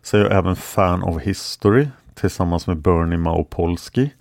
Så 0.02 0.18
är 0.18 0.22
jag 0.22 0.32
även 0.32 0.56
Fan 0.56 1.04
of 1.04 1.22
History 1.22 1.88
tillsammans 2.14 2.68
med 2.68 2.78
Bernie 2.78 3.18
Maupolski 3.18 4.12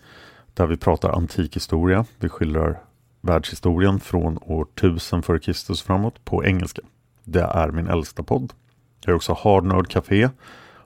där 0.54 0.66
vi 0.66 0.76
pratar 0.76 1.10
antik 1.10 1.56
historia. 1.56 2.04
Vi 2.18 2.28
skildrar 2.28 2.80
världshistorien 3.20 4.00
från 4.00 4.38
år 4.42 4.66
1000 4.76 5.20
f.Kr. 5.20 5.84
framåt 5.84 6.24
på 6.24 6.44
engelska. 6.44 6.82
Det 7.24 7.42
är 7.42 7.70
min 7.70 7.86
äldsta 7.86 8.22
podd. 8.22 8.52
Jag 9.04 9.12
har 9.12 9.16
också 9.16 9.36
Hard 9.38 9.64
Nerd 9.64 9.88
Café 9.88 10.28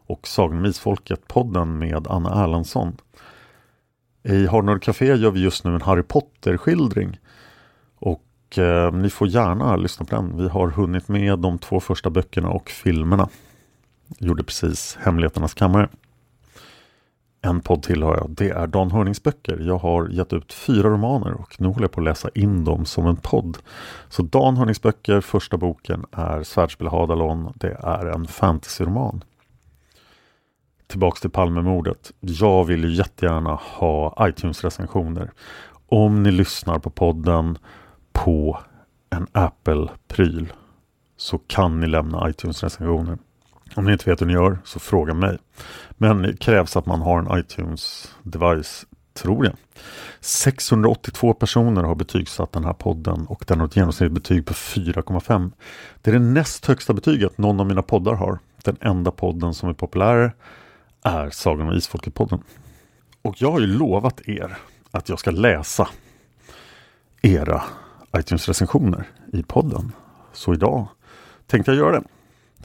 och 0.06 0.28
Sagan 0.28 0.58
om 0.58 0.66
Isfolket-podden 0.66 1.64
med 1.64 2.06
Anna 2.06 2.44
Erlandsson. 2.44 2.96
I 4.22 4.46
Hard 4.46 4.64
Nerd 4.64 4.82
Café 4.82 5.14
gör 5.14 5.30
vi 5.30 5.40
just 5.40 5.64
nu 5.64 5.74
en 5.74 5.82
Harry 5.82 6.02
Potter-skildring. 6.02 7.18
Och 7.96 8.58
eh, 8.58 8.92
ni 8.92 9.10
får 9.10 9.28
gärna 9.28 9.76
lyssna 9.76 10.06
på 10.06 10.16
den. 10.16 10.36
Vi 10.36 10.48
har 10.48 10.68
hunnit 10.68 11.08
med 11.08 11.38
de 11.38 11.58
två 11.58 11.80
första 11.80 12.10
böckerna 12.10 12.48
och 12.48 12.70
filmerna. 12.70 13.28
Gjorde 14.18 14.44
precis 14.44 14.98
Hemligheternas 15.00 15.54
kammare. 15.54 15.88
En 17.44 17.60
podd 17.60 17.82
till 17.82 18.02
har 18.02 18.16
jag. 18.16 18.30
Det 18.30 18.50
är 18.50 18.66
Dan 18.66 18.90
Hörnings 18.90 19.22
böcker. 19.22 19.58
Jag 19.60 19.78
har 19.78 20.08
gett 20.08 20.32
ut 20.32 20.52
fyra 20.52 20.88
romaner 20.88 21.32
och 21.32 21.60
nu 21.60 21.68
håller 21.68 21.82
jag 21.82 21.92
på 21.92 22.00
att 22.00 22.04
läsa 22.04 22.28
in 22.34 22.64
dem 22.64 22.84
som 22.84 23.06
en 23.06 23.16
podd. 23.16 23.58
Så 24.08 24.22
Dan 24.22 24.56
Hörnings 24.56 24.82
böcker, 24.82 25.20
första 25.20 25.56
boken 25.56 26.06
är 26.12 26.42
Svärdspel 26.42 26.86
Hadalon. 26.86 27.52
Det 27.56 27.76
är 27.82 28.06
en 28.06 28.26
fantasyroman. 28.26 29.24
Tillbaks 30.86 31.20
till 31.20 31.30
Palmemordet. 31.30 32.12
Jag 32.20 32.64
vill 32.64 32.84
ju 32.84 32.90
jättegärna 32.90 33.54
ha 33.54 34.28
iTunes-recensioner. 34.28 35.30
Om 35.86 36.22
ni 36.22 36.30
lyssnar 36.30 36.78
på 36.78 36.90
podden 36.90 37.58
på 38.12 38.58
en 39.10 39.26
Apple-pryl 39.32 40.52
så 41.16 41.38
kan 41.38 41.80
ni 41.80 41.86
lämna 41.86 42.30
iTunes-recensioner. 42.30 43.18
Om 43.74 43.84
ni 43.84 43.92
inte 43.92 44.10
vet 44.10 44.20
hur 44.20 44.26
ni 44.26 44.32
gör 44.32 44.58
så 44.64 44.78
fråga 44.78 45.14
mig. 45.14 45.38
Men 45.90 46.22
det 46.22 46.36
krävs 46.36 46.76
att 46.76 46.86
man 46.86 47.00
har 47.00 47.18
en 47.18 47.26
iTunes-device, 47.26 48.86
tror 49.14 49.44
jag. 49.44 49.54
682 50.20 51.34
personer 51.34 51.82
har 51.82 51.94
betygsatt 51.94 52.52
den 52.52 52.64
här 52.64 52.72
podden 52.72 53.26
och 53.26 53.44
den 53.46 53.60
har 53.60 53.66
ett 53.66 53.76
genomsnittligt 53.76 54.14
betyg 54.14 54.46
på 54.46 54.54
4,5. 54.54 55.50
Det 56.02 56.10
är 56.10 56.14
det 56.14 56.20
näst 56.20 56.66
högsta 56.66 56.92
betyget 56.92 57.38
någon 57.38 57.60
av 57.60 57.66
mina 57.66 57.82
poddar 57.82 58.14
har. 58.14 58.38
Den 58.62 58.76
enda 58.80 59.10
podden 59.10 59.54
som 59.54 59.68
är 59.68 59.72
populär 59.72 60.32
är 61.02 61.30
Sagan 61.30 61.68
om 61.68 61.74
Isfolket-podden. 61.74 62.42
Och 63.22 63.34
jag 63.38 63.50
har 63.52 63.60
ju 63.60 63.66
lovat 63.66 64.28
er 64.28 64.56
att 64.90 65.08
jag 65.08 65.18
ska 65.18 65.30
läsa 65.30 65.88
era 67.22 67.62
iTunes-recensioner 68.16 69.04
i 69.32 69.42
podden. 69.42 69.92
Så 70.32 70.54
idag 70.54 70.86
tänkte 71.46 71.70
jag 71.70 71.78
göra 71.78 72.00
det. 72.00 72.06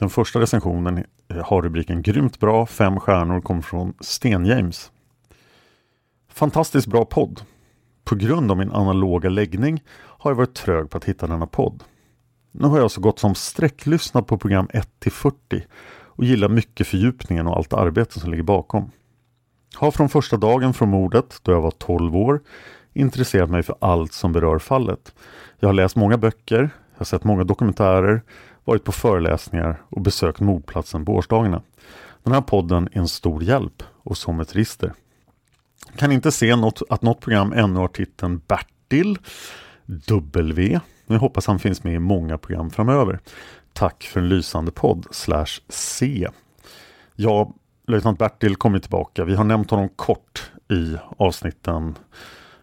Den 0.00 0.10
första 0.10 0.40
recensionen 0.40 1.04
eh, 1.28 1.44
har 1.44 1.62
rubriken 1.62 2.02
Grymt 2.02 2.40
bra, 2.40 2.66
fem 2.66 3.00
stjärnor, 3.00 3.40
kommer 3.40 3.62
från 3.62 3.94
Sten 4.00 4.46
James. 4.46 4.90
Fantastiskt 6.28 6.86
bra 6.86 7.04
podd. 7.04 7.40
på 8.04 8.14
grund 8.14 8.50
av 8.50 8.56
min 8.56 8.72
analoga 8.72 9.28
läggning 9.28 9.82
har 9.92 10.30
jag 10.30 10.36
varit 10.36 10.54
trög 10.54 10.90
på 10.90 10.98
att 10.98 11.04
hitta 11.04 11.26
denna 11.26 11.46
podd. 11.46 11.84
Nu 12.52 12.68
har 12.68 12.78
jag 12.78 12.90
så 12.90 13.00
gott 13.00 13.18
som 13.18 13.34
sträcklyssnat 13.34 14.26
på 14.26 14.38
program 14.38 14.68
1 14.72 14.88
40 15.10 15.36
och 15.92 16.24
gillar 16.24 16.48
mycket 16.48 16.86
fördjupningen 16.86 17.46
och 17.46 17.56
allt 17.56 17.72
arbete 17.72 18.20
som 18.20 18.30
ligger 18.30 18.42
bakom. 18.42 18.90
Har 19.74 19.90
från 19.90 20.08
första 20.08 20.36
dagen 20.36 20.74
från 20.74 20.88
mordet, 20.88 21.40
då 21.42 21.52
jag 21.52 21.60
var 21.60 21.70
12 21.70 22.16
år, 22.16 22.40
intresserat 22.92 23.50
mig 23.50 23.62
för 23.62 23.76
allt 23.80 24.12
som 24.12 24.32
berör 24.32 24.58
fallet. 24.58 25.14
Jag 25.58 25.68
har 25.68 25.74
läst 25.74 25.96
många 25.96 26.18
böcker, 26.18 26.60
jag 26.92 26.98
har 26.98 27.04
sett 27.04 27.24
många 27.24 27.44
dokumentärer, 27.44 28.22
varit 28.64 28.84
på 28.84 28.92
föreläsningar 28.92 29.82
och 29.88 30.00
besökt 30.00 30.40
mordplatsen 30.40 31.04
på 31.04 31.14
årsdagarna. 31.14 31.62
Den 32.22 32.32
här 32.32 32.40
podden 32.40 32.88
är 32.92 32.98
en 32.98 33.08
stor 33.08 33.42
hjälp 33.42 33.82
och 34.02 34.16
som 34.16 34.40
ett 34.40 34.56
register. 34.56 34.92
Kan 35.96 36.12
inte 36.12 36.32
se 36.32 36.56
något, 36.56 36.82
att 36.90 37.02
något 37.02 37.20
program 37.20 37.52
ännu 37.52 37.78
har 37.78 37.88
titeln 37.88 38.40
Bertil 38.46 39.18
W. 40.06 40.80
Men 41.06 41.14
jag 41.14 41.20
hoppas 41.20 41.46
han 41.46 41.58
finns 41.58 41.84
med 41.84 41.94
i 41.94 41.98
många 41.98 42.38
program 42.38 42.70
framöver. 42.70 43.20
Tack 43.72 44.02
för 44.02 44.20
en 44.20 44.28
lysande 44.28 44.70
podd 44.72 45.06
slash 45.10 45.60
C. 45.68 46.28
Ja, 47.14 47.54
löjtnant 47.86 48.18
Bertil 48.18 48.56
kommer 48.56 48.78
tillbaka. 48.78 49.24
Vi 49.24 49.34
har 49.34 49.44
nämnt 49.44 49.70
honom 49.70 49.88
kort 49.88 50.50
i 50.70 50.96
avsnitten 51.16 51.98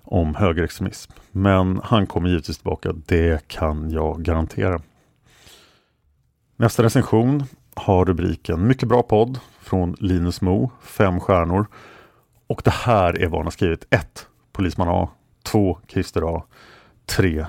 om 0.04 0.36
högerextremism. 0.36 1.12
Men 1.32 1.82
han 1.84 2.08
kommer 2.08 2.30
givetvis 2.30 2.58
tillbaka, 2.58 2.94
det 3.06 3.48
kan 3.48 3.92
jag 3.92 4.22
garantera. 4.22 4.82
Nästa 6.60 6.84
recension 6.84 7.44
har 7.74 8.06
rubriken 8.06 8.68
Mycket 8.68 8.90
bra 8.90 9.04
podd 9.04 9.40
från 9.60 9.96
Linus 10.00 10.42
Mo, 10.42 10.72
fem 10.82 11.20
stjärnor. 11.20 11.68
Och 12.48 12.62
det 12.64 12.72
här 12.72 13.22
är 13.22 13.28
vad 13.28 13.40
han 13.40 13.46
har 13.46 13.52
skrivit. 13.52 13.86
1. 13.90 14.28
Polisman 14.52 14.88
A. 14.90 15.10
2. 15.44 15.80
Christer 15.88 16.36
A. 16.36 16.44
3. 17.06 17.46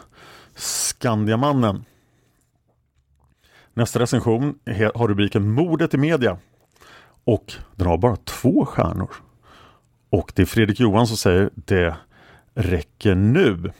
Skandiamannen. 0.54 1.84
Nästa 3.74 3.98
recension 3.98 4.58
har 4.94 5.08
rubriken 5.08 5.50
Mordet 5.50 5.94
i 5.94 5.98
media. 5.98 6.38
Och 7.24 7.52
den 7.76 7.86
har 7.86 7.98
bara 7.98 8.16
två 8.16 8.66
stjärnor. 8.66 9.10
Och 10.10 10.32
det 10.34 10.42
är 10.42 10.46
Fredrik 10.46 10.80
Johan 10.80 11.06
som 11.06 11.16
säger 11.16 11.50
det 11.54 11.96
räcker 12.54 13.14
nu. 13.14 13.72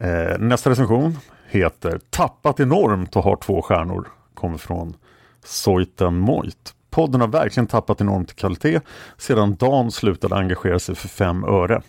Eh, 0.00 0.38
nästa 0.38 0.70
recension 0.70 1.16
heter 1.48 2.00
Tappat 2.10 2.60
enormt 2.60 3.16
och 3.16 3.24
har 3.24 3.36
två 3.36 3.62
stjärnor. 3.62 4.08
Kommer 4.34 4.58
från 4.58 4.96
Soiten 5.44 6.18
Moit. 6.18 6.74
Podden 6.90 7.20
har 7.20 7.28
verkligen 7.28 7.66
tappat 7.66 8.00
enormt 8.00 8.30
i 8.30 8.34
kvalitet 8.34 8.80
sedan 9.16 9.56
Dan 9.56 9.90
slutade 9.90 10.36
engagera 10.36 10.78
sig 10.78 10.94
för 10.94 11.08
fem 11.08 11.44
öre. 11.44 11.82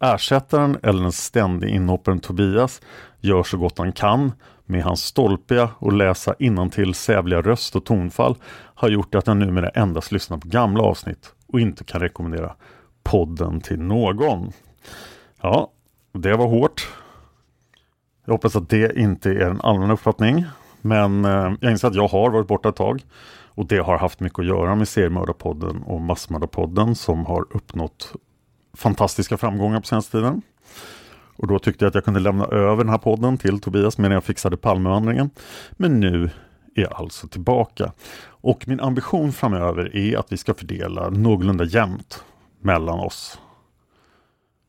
Ersättaren 0.00 0.76
eller 0.82 1.02
den 1.02 1.12
ständige 1.12 1.72
inhopparen 1.72 2.20
Tobias 2.20 2.80
gör 3.20 3.42
så 3.42 3.56
gott 3.56 3.78
han 3.78 3.92
kan 3.92 4.32
med 4.64 4.82
hans 4.82 5.04
stolpiga 5.04 5.70
och 5.78 5.92
läsa 5.92 6.34
innantill 6.38 6.94
sävliga 6.94 7.42
röst 7.42 7.76
och 7.76 7.84
tonfall 7.84 8.36
har 8.74 8.88
gjort 8.88 9.14
att 9.14 9.26
jag 9.26 9.36
numera 9.36 9.68
endast 9.68 10.12
lyssnar 10.12 10.38
på 10.38 10.48
gamla 10.48 10.82
avsnitt 10.82 11.34
och 11.46 11.60
inte 11.60 11.84
kan 11.84 12.00
rekommendera 12.00 12.54
podden 13.02 13.60
till 13.60 13.80
någon. 13.80 14.52
Ja, 15.40 15.70
det 16.12 16.36
var 16.36 16.46
hårt. 16.46 16.88
Jag 18.28 18.32
hoppas 18.32 18.56
att 18.56 18.68
det 18.68 18.98
inte 18.98 19.30
är 19.30 19.40
en 19.40 19.60
allmän 19.60 19.90
uppfattning. 19.90 20.44
Men 20.80 21.24
eh, 21.24 21.52
jag 21.60 21.70
inser 21.70 21.88
att 21.88 21.94
jag 21.94 22.08
har 22.08 22.30
varit 22.30 22.46
borta 22.46 22.68
ett 22.68 22.76
tag. 22.76 23.04
Och 23.30 23.66
det 23.66 23.78
har 23.78 23.98
haft 23.98 24.20
mycket 24.20 24.38
att 24.38 24.46
göra 24.46 24.74
med 24.74 24.88
seriemördarpodden 24.88 25.82
och 25.82 26.00
massmördarpodden 26.00 26.94
som 26.94 27.26
har 27.26 27.46
uppnått 27.50 28.12
fantastiska 28.76 29.36
framgångar 29.36 29.80
på 29.80 29.86
senaste 29.86 30.10
tiden. 30.10 30.42
Och 31.36 31.46
då 31.46 31.58
tyckte 31.58 31.84
jag 31.84 31.88
att 31.88 31.94
jag 31.94 32.04
kunde 32.04 32.20
lämna 32.20 32.44
över 32.44 32.76
den 32.76 32.88
här 32.88 32.98
podden 32.98 33.38
till 33.38 33.60
Tobias 33.60 33.98
medan 33.98 34.14
jag 34.14 34.24
fixade 34.24 34.56
Palmevandringen. 34.56 35.30
Men 35.72 36.00
nu 36.00 36.30
är 36.74 36.82
jag 36.82 36.92
alltså 36.92 37.28
tillbaka. 37.28 37.92
Och 38.26 38.68
min 38.68 38.80
ambition 38.80 39.32
framöver 39.32 39.96
är 39.96 40.18
att 40.18 40.32
vi 40.32 40.36
ska 40.36 40.54
fördela 40.54 41.10
någorlunda 41.10 41.64
jämnt 41.64 42.24
mellan 42.60 43.00
oss. 43.00 43.38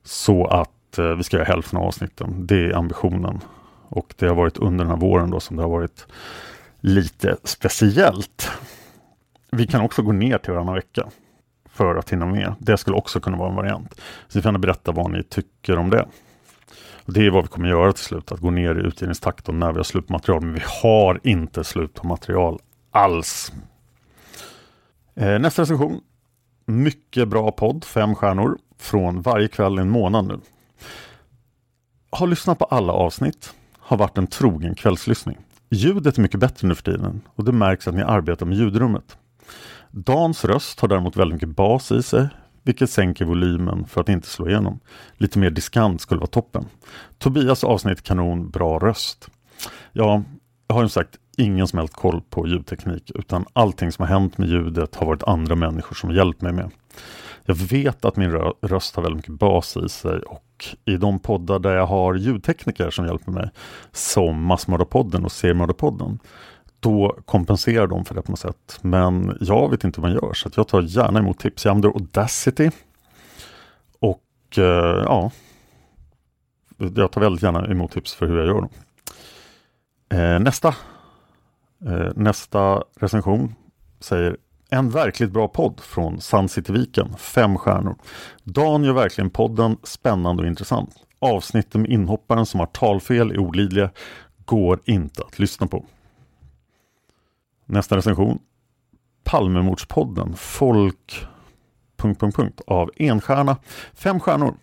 Så 0.04 0.46
att 0.46 0.72
att 0.90 0.98
eh, 0.98 1.16
vi 1.16 1.24
ska 1.24 1.38
göra 1.38 1.48
hälften 1.48 1.80
av 1.80 1.86
avsnitten. 1.86 2.48
Det 2.48 2.66
är 2.66 2.76
ambitionen. 2.76 3.42
Och 3.90 4.14
det 4.18 4.28
har 4.28 4.36
varit 4.36 4.58
under 4.58 4.86
den 4.86 4.92
här 4.92 5.02
våren 5.02 5.30
då 5.30 5.40
som 5.40 5.56
det 5.56 5.64
har 5.64 5.70
varit 5.70 6.08
lite 6.80 7.38
speciellt. 7.44 8.52
Vi 9.52 9.68
kan 9.68 9.82
också 9.82 10.02
gå 10.02 10.12
ner 10.12 10.38
till 10.38 10.54
varannan 10.54 10.76
vecka 10.76 11.10
för 11.70 11.96
att 11.96 12.10
hinna 12.10 12.26
med. 12.26 12.56
Det 12.60 12.78
skulle 12.78 12.96
också 12.98 13.20
kunna 13.20 13.38
vara 13.38 13.50
en 13.50 13.56
variant. 13.56 14.02
Så 14.28 14.38
ni 14.38 14.42
får 14.42 14.50
gärna 14.50 14.60
berätta 14.60 14.92
vad 14.92 15.12
ni 15.12 15.24
tycker 15.24 15.78
om 15.78 15.90
det. 15.90 16.08
Det 17.06 17.26
är 17.26 17.32
vad 17.32 17.44
vi 17.44 17.48
kommer 17.48 17.70
göra 17.70 17.94
till 17.94 18.04
slut, 18.04 18.32
att 18.32 18.40
gå 18.40 18.52
ner 18.52 18.76
i 18.76 18.88
utgivningstakten 18.88 19.60
när 19.60 19.72
vi 19.72 19.78
har 19.78 19.84
slut 19.84 20.08
på 20.08 20.14
material. 20.14 20.42
Men 20.42 20.54
vi 20.54 20.62
har 20.84 21.20
inte 21.24 21.64
slut 21.64 21.94
på 21.94 22.08
material 22.08 22.60
alls. 22.92 23.52
Eh, 25.16 25.40
nästa 25.40 25.62
recension. 25.62 26.02
Mycket 26.66 27.28
bra 27.28 27.52
podd, 27.52 27.86
fem 27.86 28.16
stjärnor, 28.16 28.58
från 28.78 29.22
varje 29.22 29.48
kväll 29.48 29.80
i 29.80 29.82
en 29.82 29.90
månad 29.90 30.28
nu. 30.28 30.40
Har 32.10 32.28
lyssnat 32.28 32.60
på 32.60 32.66
alla 32.66 32.94
avsnitt, 32.94 33.54
har 33.80 33.98
varit 33.98 34.18
en 34.18 34.28
trogen 34.28 34.76
kvällslyssning. 34.76 35.38
Ljudet 35.70 36.18
är 36.18 36.22
mycket 36.22 36.40
bättre 36.40 36.68
nu 36.68 36.76
för 36.76 36.84
tiden 36.84 37.22
och 37.36 37.44
det 37.44 37.52
märks 37.52 37.88
att 37.88 37.96
ni 37.96 38.02
arbetar 38.02 38.46
med 38.46 38.58
ljudrummet. 38.58 39.18
Dans 39.92 40.46
röst 40.46 40.80
har 40.80 40.88
däremot 40.88 41.18
väldigt 41.18 41.34
mycket 41.34 41.56
bas 41.56 41.92
i 41.92 42.04
sig, 42.04 42.28
vilket 42.64 42.90
sänker 42.90 43.26
volymen 43.26 43.86
för 43.86 44.02
att 44.02 44.10
inte 44.10 44.28
slå 44.28 44.48
igenom. 44.50 44.80
Lite 45.18 45.40
mer 45.40 45.50
diskant 45.50 46.02
skulle 46.02 46.20
vara 46.20 46.30
toppen. 46.30 46.66
Tobias 47.18 47.64
avsnitt 47.64 48.04
kanon, 48.04 48.50
bra 48.50 48.80
röst. 48.80 49.30
Ja, 49.94 50.24
jag 50.68 50.76
har 50.76 50.84
ju 50.84 50.90
sagt 50.90 51.18
ingen 51.38 51.68
som 51.68 51.80
helst 51.80 51.94
koll 51.94 52.22
på 52.30 52.48
ljudteknik 52.48 53.12
utan 53.16 53.46
allting 53.54 53.92
som 53.92 54.06
har 54.06 54.20
hänt 54.20 54.38
med 54.38 54.50
ljudet 54.50 54.96
har 54.96 55.06
varit 55.06 55.24
andra 55.24 55.56
människor 55.56 55.96
som 55.96 56.12
hjälpt 56.12 56.42
mig 56.42 56.54
med. 56.54 56.72
Jag 57.50 57.56
vet 57.56 58.06
att 58.06 58.16
min 58.16 58.32
röst 58.62 58.96
har 58.96 59.04
väldigt 59.04 59.18
mycket 59.18 59.40
bas 59.40 59.78
i 59.78 59.90
sig 59.90 60.20
och 60.20 60.66
i 60.86 60.98
de 60.98 61.20
poddar 61.20 61.60
där 61.60 61.76
jag 61.76 61.86
har 61.86 62.16
ljudtekniker 62.16 62.90
som 62.90 63.06
hjälper 63.06 63.32
mig, 63.32 63.50
som 63.92 64.44
Massmördarpodden 64.44 65.26
och 65.26 65.32
Seriemördarpodden, 65.32 66.20
då 66.80 67.20
kompenserar 67.26 67.88
de 67.88 68.06
för 68.06 68.16
det 68.16 68.22
på 68.22 68.32
något 68.32 68.40
sätt. 68.40 68.80
Men 68.82 69.38
jag 69.42 69.70
vet 69.70 69.84
inte 69.84 70.02
hur 70.02 70.08
man 70.08 70.14
gör 70.14 70.34
så 70.34 70.50
jag 70.56 70.68
tar 70.68 70.82
gärna 70.82 71.20
emot 71.20 71.40
tips. 71.40 71.66
Jag 71.66 71.72
använder 71.72 72.00
Audacity. 72.00 72.72
Och 74.00 74.58
eh, 74.58 75.04
ja, 75.04 75.32
jag 76.78 77.12
tar 77.12 77.22
väldigt 77.22 77.44
gärna 77.44 77.68
emot 77.68 77.92
tips 77.92 78.14
för 78.14 78.28
hur 78.28 78.38
jag 78.38 78.48
gör 78.48 78.62
dem. 78.62 78.70
Eh, 80.10 80.40
nästa, 80.40 80.68
eh, 81.86 82.12
nästa 82.16 82.84
recension 83.00 83.56
säger 84.00 84.38
en 84.70 84.90
verkligt 84.90 85.32
bra 85.32 85.48
podd 85.48 85.80
från 85.80 86.22
Sun 86.22 86.50
City-viken, 86.50 87.16
fem 87.18 87.58
stjärnor. 87.58 87.96
Dan 88.44 88.84
gör 88.84 88.94
verkligen 88.94 89.30
podden 89.30 89.78
spännande 89.84 90.44
och 90.44 90.48
intressant. 90.48 90.96
Avsnitten 91.20 91.82
med 91.82 91.92
inhopparen 91.92 92.46
som 92.46 92.60
har 92.60 92.68
talfel 92.68 93.32
är 93.32 93.40
olidliga, 93.40 93.90
går 94.46 94.80
inte 94.86 95.24
att 95.24 95.40
lyssna 95.40 95.68
på. 95.68 95.86
Nästa 97.66 97.98
recension. 97.98 98.40
Palmemordspodden 99.24 100.34
Folk... 100.36 101.28
Punkt, 101.98 102.20
punkt, 102.20 102.36
punkt, 102.36 102.62
av 102.68 102.92
Enstjärna. 102.96 103.58
Fem 103.94 104.20
stjärnor. 104.20 104.54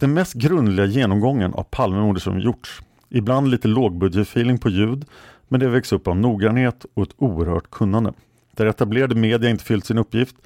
Den 0.00 0.14
mest 0.14 0.34
grundliga 0.34 0.86
genomgången 0.86 1.54
av 1.54 1.62
Palmemordet 1.62 2.22
som 2.22 2.40
gjorts. 2.40 2.82
Ibland 3.08 3.48
lite 3.48 3.68
lågbudgetfeeling 3.68 4.58
på 4.58 4.68
ljud, 4.68 5.04
men 5.48 5.60
det 5.60 5.68
vägs 5.68 5.92
upp 5.92 6.08
av 6.08 6.16
noggrannhet 6.16 6.86
och 6.94 7.02
ett 7.02 7.14
oerhört 7.16 7.70
kunnande. 7.70 8.12
Där 8.56 8.66
etablerade 8.66 9.14
media 9.14 9.50
inte 9.50 9.64
fyllt 9.64 9.86
sin 9.86 9.98
uppgift 9.98 10.36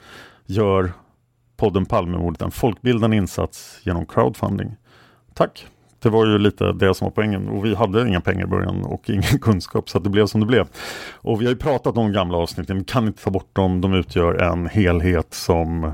gör 0.47 0.93
podden 1.57 1.87
Palmemordet 1.87 2.43
en 2.43 2.51
folkbildande 2.51 3.17
insats 3.17 3.81
genom 3.83 4.07
crowdfunding. 4.07 4.77
Tack! 5.35 5.67
Det 6.01 6.09
var 6.09 6.27
ju 6.27 6.39
lite 6.39 6.73
det 6.73 6.95
som 6.95 7.05
var 7.05 7.11
poängen 7.11 7.49
och 7.49 7.65
vi 7.65 7.75
hade 7.75 8.09
inga 8.09 8.21
pengar 8.21 8.45
i 8.45 8.47
början 8.47 8.85
och 8.85 9.11
ingen 9.11 9.23
kunskap 9.41 9.91
så 9.91 9.99
det 9.99 10.11
blev 10.11 10.27
som 10.27 10.41
det 10.41 10.47
blev. 10.47 10.69
Och 11.13 11.41
vi 11.41 11.45
har 11.45 11.53
ju 11.53 11.59
pratat 11.59 11.97
om 11.97 12.13
gamla 12.13 12.39
avsnitten, 12.39 12.79
vi 12.79 12.85
kan 12.85 13.07
inte 13.07 13.25
ta 13.25 13.31
bort 13.31 13.57
dem, 13.57 13.81
de 13.81 13.95
utgör 13.95 14.35
en 14.35 14.67
helhet 14.67 15.35
som 15.35 15.93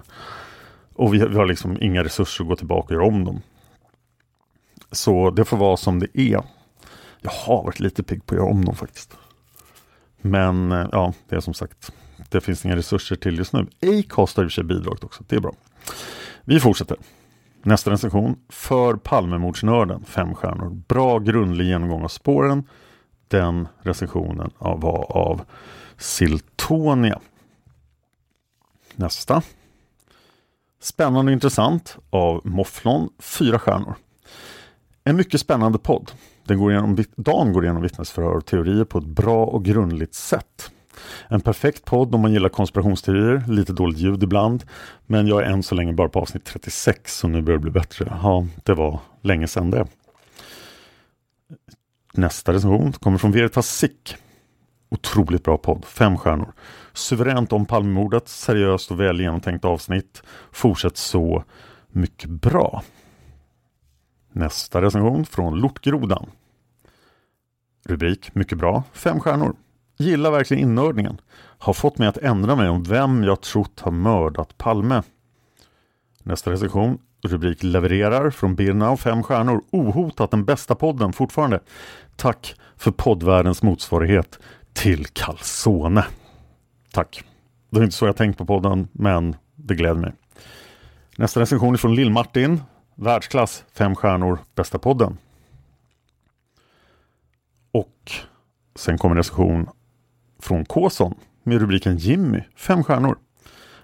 och 0.95 1.15
vi, 1.15 1.19
har 1.21 1.47
liksom 1.47 1.79
inga 1.81 2.05
resurser 2.05 2.45
att 2.45 2.49
gå 2.49 2.57
tillbaka 2.57 2.87
och 2.87 2.93
göra 2.93 3.07
om 3.07 3.25
dem. 3.25 3.41
Så 4.93 5.31
det 5.31 5.45
får 5.45 5.57
vara 5.57 5.77
som 5.77 5.99
det 5.99 6.21
är. 6.21 6.43
Jag 7.21 7.31
har 7.31 7.65
varit 7.65 7.81
lite 7.81 8.03
pigg 8.03 8.27
på 8.27 8.35
att 8.35 8.39
göra 8.39 8.51
om 8.51 8.65
dem 8.65 8.75
faktiskt. 8.75 9.17
Men 10.21 10.73
eh, 10.73 10.89
ja, 10.93 11.12
det 11.29 11.37
är 11.37 11.41
som 11.41 11.55
sagt, 11.55 11.93
det 12.39 12.41
finns 12.41 12.64
inga 12.64 12.76
resurser 12.76 13.16
till 13.16 13.39
just 13.39 13.53
nu. 13.53 13.66
Acast 13.82 14.37
har 14.37 14.45
i 14.45 14.47
och 14.47 14.51
för 14.51 14.55
sig 14.55 14.64
bidragit 14.64 15.05
också, 15.05 15.24
det 15.28 15.37
är 15.37 15.41
bra. 15.41 15.55
Vi 16.45 16.61
fortsätter. 16.61 16.97
Nästa 17.62 17.91
recension. 17.91 18.37
För 18.49 18.95
Palmemordsnörden, 18.95 20.05
fem 20.05 20.35
stjärnor. 20.35 20.70
Bra 20.89 21.18
grundlig 21.18 21.66
genomgång 21.66 22.05
av 22.05 22.09
spåren. 22.09 22.68
Den 23.28 23.68
recensionen 23.82 24.51
var 24.59 25.16
av 25.16 25.43
Siltonia. 25.97 27.20
Nästa. 28.97 29.43
Spännande 30.80 31.30
och 31.30 31.32
intressant 31.32 31.97
av 32.11 32.41
Mofflon, 32.45 33.09
fyra 33.18 33.59
stjärnor. 33.59 33.95
En 35.05 35.16
mycket 35.16 35.41
spännande 35.41 35.78
podd. 35.78 36.12
Den 36.45 36.59
går 36.59 36.72
igenom, 36.72 37.05
Dan 37.16 37.53
går 37.53 37.64
igenom 37.64 37.82
vittnesförhör 37.82 38.37
och 38.37 38.47
teorier 38.47 38.85
på 38.85 38.99
ett 38.99 39.05
bra 39.05 39.45
och 39.45 39.64
grundligt 39.64 40.14
sätt. 40.14 40.70
En 41.28 41.40
perfekt 41.40 41.84
podd 41.84 42.14
om 42.14 42.20
man 42.20 42.32
gillar 42.32 42.49
konspirationsteorier, 42.49 43.45
lite 43.49 43.72
dåligt 43.72 43.99
ljud 43.99 44.22
ibland. 44.22 44.64
Men 45.07 45.26
jag 45.26 45.42
är 45.42 45.47
än 45.47 45.62
så 45.62 45.74
länge 45.74 45.92
bara 45.92 46.09
på 46.09 46.20
avsnitt 46.20 46.45
36 46.45 47.18
så 47.18 47.28
nu 47.28 47.42
börjar 47.42 47.59
det 47.59 47.62
bli 47.62 47.70
bättre. 47.70 48.18
Ja, 48.22 48.47
det 48.64 48.74
var 48.74 49.01
länge 49.22 49.47
sedan 49.47 49.70
det. 49.70 49.86
Nästa 52.14 52.53
recension 52.53 52.92
kommer 52.92 53.18
från 53.18 53.32
Veritas 53.32 53.68
Sick. 53.68 54.16
Otroligt 54.88 55.45
bra 55.45 55.59
podd, 55.59 55.84
fem 55.84 56.18
stjärnor. 56.18 56.53
Suveränt 56.92 57.53
om 57.53 57.66
Palmemordet, 57.66 58.28
seriöst 58.28 58.90
och 58.90 59.01
väl 59.01 59.20
genomtänkt 59.20 59.64
avsnitt. 59.64 60.22
Fortsätt 60.53 60.97
så 60.97 61.45
mycket 61.88 62.30
bra. 62.30 62.82
Nästa 64.32 64.82
recension 64.82 65.26
från 65.26 65.61
Lortgrodan. 65.61 66.30
Rubrik 67.84 68.34
Mycket 68.34 68.59
bra, 68.59 68.82
fem 68.92 69.20
stjärnor. 69.20 69.57
Gillar 69.97 70.30
verkligen 70.30 70.62
innördningen. 70.62 71.20
Har 71.59 71.72
fått 71.72 71.99
mig 71.99 72.09
att 72.09 72.16
ändra 72.16 72.57
mig 72.57 72.68
om 72.68 72.82
vem 72.82 73.24
jag 73.24 73.40
trott 73.40 73.80
har 73.80 73.92
mördat 73.92 74.59
Palme. 74.59 75.03
Nästa 76.22 76.51
recension 76.51 76.99
Rubrik 77.24 77.62
levererar 77.62 78.30
från 78.30 78.55
Birna 78.55 78.90
och 78.90 79.01
fem 79.01 79.22
stjärnor. 79.22 79.62
Ohotat 79.70 80.30
den 80.30 80.45
bästa 80.45 80.74
podden 80.74 81.12
fortfarande. 81.12 81.61
Tack 82.16 82.55
för 82.76 82.90
poddvärldens 82.90 83.62
motsvarighet 83.62 84.38
till 84.72 85.07
Calzone. 85.07 86.05
Tack. 86.92 87.24
Det 87.70 87.80
är 87.80 87.84
inte 87.84 87.97
så 87.97 88.07
jag 88.07 88.16
tänkt 88.16 88.38
på 88.38 88.47
podden, 88.47 88.88
men 88.92 89.36
det 89.55 89.74
gläder 89.74 90.01
mig. 90.01 90.12
Nästa 91.16 91.40
recension 91.40 91.74
är 91.74 91.78
från 91.78 91.95
Lill-Martin. 91.95 92.62
Världsklass, 92.95 93.64
fem 93.72 93.97
stjärnor, 93.97 94.38
bästa 94.55 94.78
podden. 94.78 95.18
Och 97.72 98.12
sen 98.76 98.99
kommer 98.99 99.16
recension 99.16 99.68
från 100.45 100.64
Kåson 100.64 101.14
med 101.42 101.61
rubriken 101.61 101.97
Jimmy, 101.97 102.42
fem 102.57 102.84
stjärnor. 102.84 103.18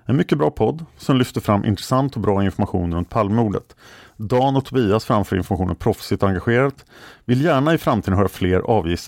En 0.05 0.17
mycket 0.17 0.39
bra 0.39 0.51
podd 0.51 0.85
som 0.97 1.17
lyfter 1.17 1.41
fram 1.41 1.65
intressant 1.65 2.17
och 2.17 2.23
bra 2.23 2.45
information 2.45 2.95
runt 2.95 3.09
Palmemordet. 3.09 3.77
Dan 4.17 4.57
och 4.57 4.65
Tobias 4.65 5.05
framför 5.05 5.37
informationen 5.37 5.77
proffsigt 5.77 6.23
och 6.23 6.29
engagerat. 6.29 6.85
Vill 7.25 7.45
gärna 7.45 7.75
i 7.75 7.79
framtiden 7.79 8.19
höra 8.19 8.29
fler 8.29 8.61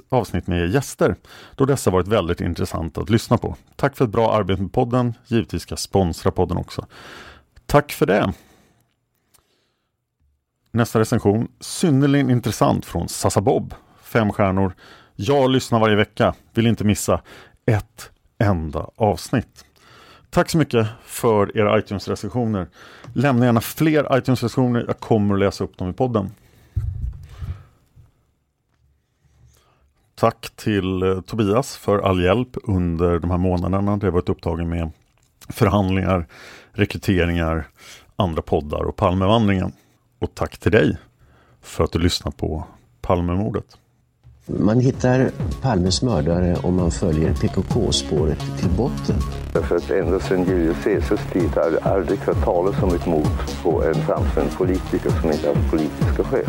avsnitt 0.09 0.47
med 0.47 0.61
er 0.61 0.67
gäster 0.67 1.17
då 1.57 1.65
dessa 1.65 1.91
varit 1.91 2.09
väldigt 2.09 2.41
intressanta 2.41 3.01
att 3.01 3.11
lyssna 3.11 3.39
på. 3.39 3.57
Tack 3.77 3.97
för 3.97 4.05
ett 4.05 4.11
bra 4.11 4.35
arbete 4.35 4.63
med 4.63 4.73
podden. 4.73 5.15
Givetvis 5.27 5.63
ska 5.63 5.77
sponsra 5.77 6.31
podden 6.31 6.57
också. 6.57 6.87
Tack 7.67 7.93
för 7.93 8.07
det! 8.07 8.33
Nästa 10.71 11.01
recension, 11.01 11.49
synnerligen 11.61 12.31
intressant 12.31 12.87
från 12.87 13.09
Sassa 13.09 13.41
Bob. 13.41 13.75
Fem 14.03 14.33
stjärnor. 14.33 14.75
Jag 15.17 15.51
lyssnar 15.51 15.81
varje 15.81 15.97
vecka, 15.97 16.35
vill 16.55 16.67
inte 16.67 16.85
missa 16.85 17.21
ett 17.67 18.11
enda 18.39 18.91
avsnitt. 18.97 19.65
Tack 20.31 20.51
så 20.51 20.59
mycket 20.59 20.87
för 21.05 21.57
era 21.59 21.79
iTunes-recensioner. 21.79 22.67
Lämna 23.15 23.45
gärna 23.45 23.61
fler 23.61 24.19
iTunes-recensioner. 24.19 24.85
Jag 24.87 24.99
kommer 24.99 25.35
att 25.35 25.41
läsa 25.41 25.65
upp 25.65 25.79
dem 25.79 25.91
i 25.91 25.93
podden. 25.93 26.31
Tack 30.15 30.51
till 30.57 31.03
eh, 31.03 31.21
Tobias 31.21 31.77
för 31.77 31.99
all 31.99 32.23
hjälp 32.23 32.49
under 32.63 33.19
de 33.19 33.31
här 33.31 33.39
månaderna. 33.39 33.97
Det 33.97 34.07
har 34.07 34.13
varit 34.13 34.29
upptagen 34.29 34.69
med 34.69 34.91
förhandlingar, 35.49 36.27
rekryteringar, 36.73 37.69
andra 38.17 38.43
poddar 38.43 38.83
och 38.83 38.97
Palmevandringen. 38.97 39.73
Och 40.19 40.35
tack 40.35 40.59
till 40.59 40.73
dig 40.73 40.97
för 41.61 41.85
att 41.85 41.93
du 41.93 41.99
lyssnar 41.99 42.33
på 42.33 42.65
Palmemordet. 43.01 43.79
Man 44.59 44.81
hittar 44.81 45.31
Palmes 45.63 46.03
mördare 46.03 46.57
om 46.63 46.77
man 46.77 46.91
följer 46.91 47.35
PKK-spåret 47.35 48.39
till 48.59 48.69
botten. 48.69 49.17
Därför 49.53 49.77
att 49.77 49.91
ända 49.91 50.21
sedan 50.21 50.45
Julius 50.45 50.77
Caesars 50.85 51.21
tid 51.33 51.51
har 51.55 51.71
det 51.71 51.79
aldrig 51.83 52.19
hört 52.19 52.45
talas 52.45 52.83
om 52.83 52.95
ett 52.95 53.07
mord 53.07 53.63
på 53.63 53.83
en 53.85 53.95
framstående 53.95 54.53
politiker 54.57 55.11
som 55.21 55.33
inte 55.33 55.49
haft 55.49 55.71
politiska 55.71 56.25
skäl. 56.25 56.47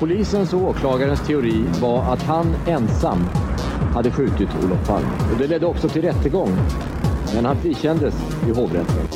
Polisens 0.00 0.52
och 0.52 0.62
åklagarens 0.62 1.26
teori 1.26 1.64
var 1.80 2.12
att 2.12 2.22
han 2.22 2.54
ensam 2.66 3.24
hade 3.94 4.10
skjutit 4.10 4.48
Olof 4.64 4.86
Palme. 4.86 5.08
Och 5.32 5.38
det 5.38 5.46
ledde 5.46 5.66
också 5.66 5.88
till 5.88 6.02
rättegång. 6.02 6.50
Men 7.34 7.44
han 7.44 7.56
frikändes 7.56 8.14
i 8.48 8.50
hovrätten. 8.50 9.08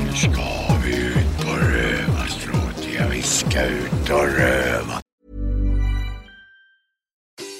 Nu 0.00 0.12
ska 0.12 0.42
vi 0.84 0.96
ut 0.96 1.46
på 1.46 1.52
rövarstråt. 1.52 2.88
Ja, 2.98 3.04
vi 3.10 3.22
ska 3.22 3.66
ut 3.66 4.10
och 4.10 4.38
röva. 4.38 5.09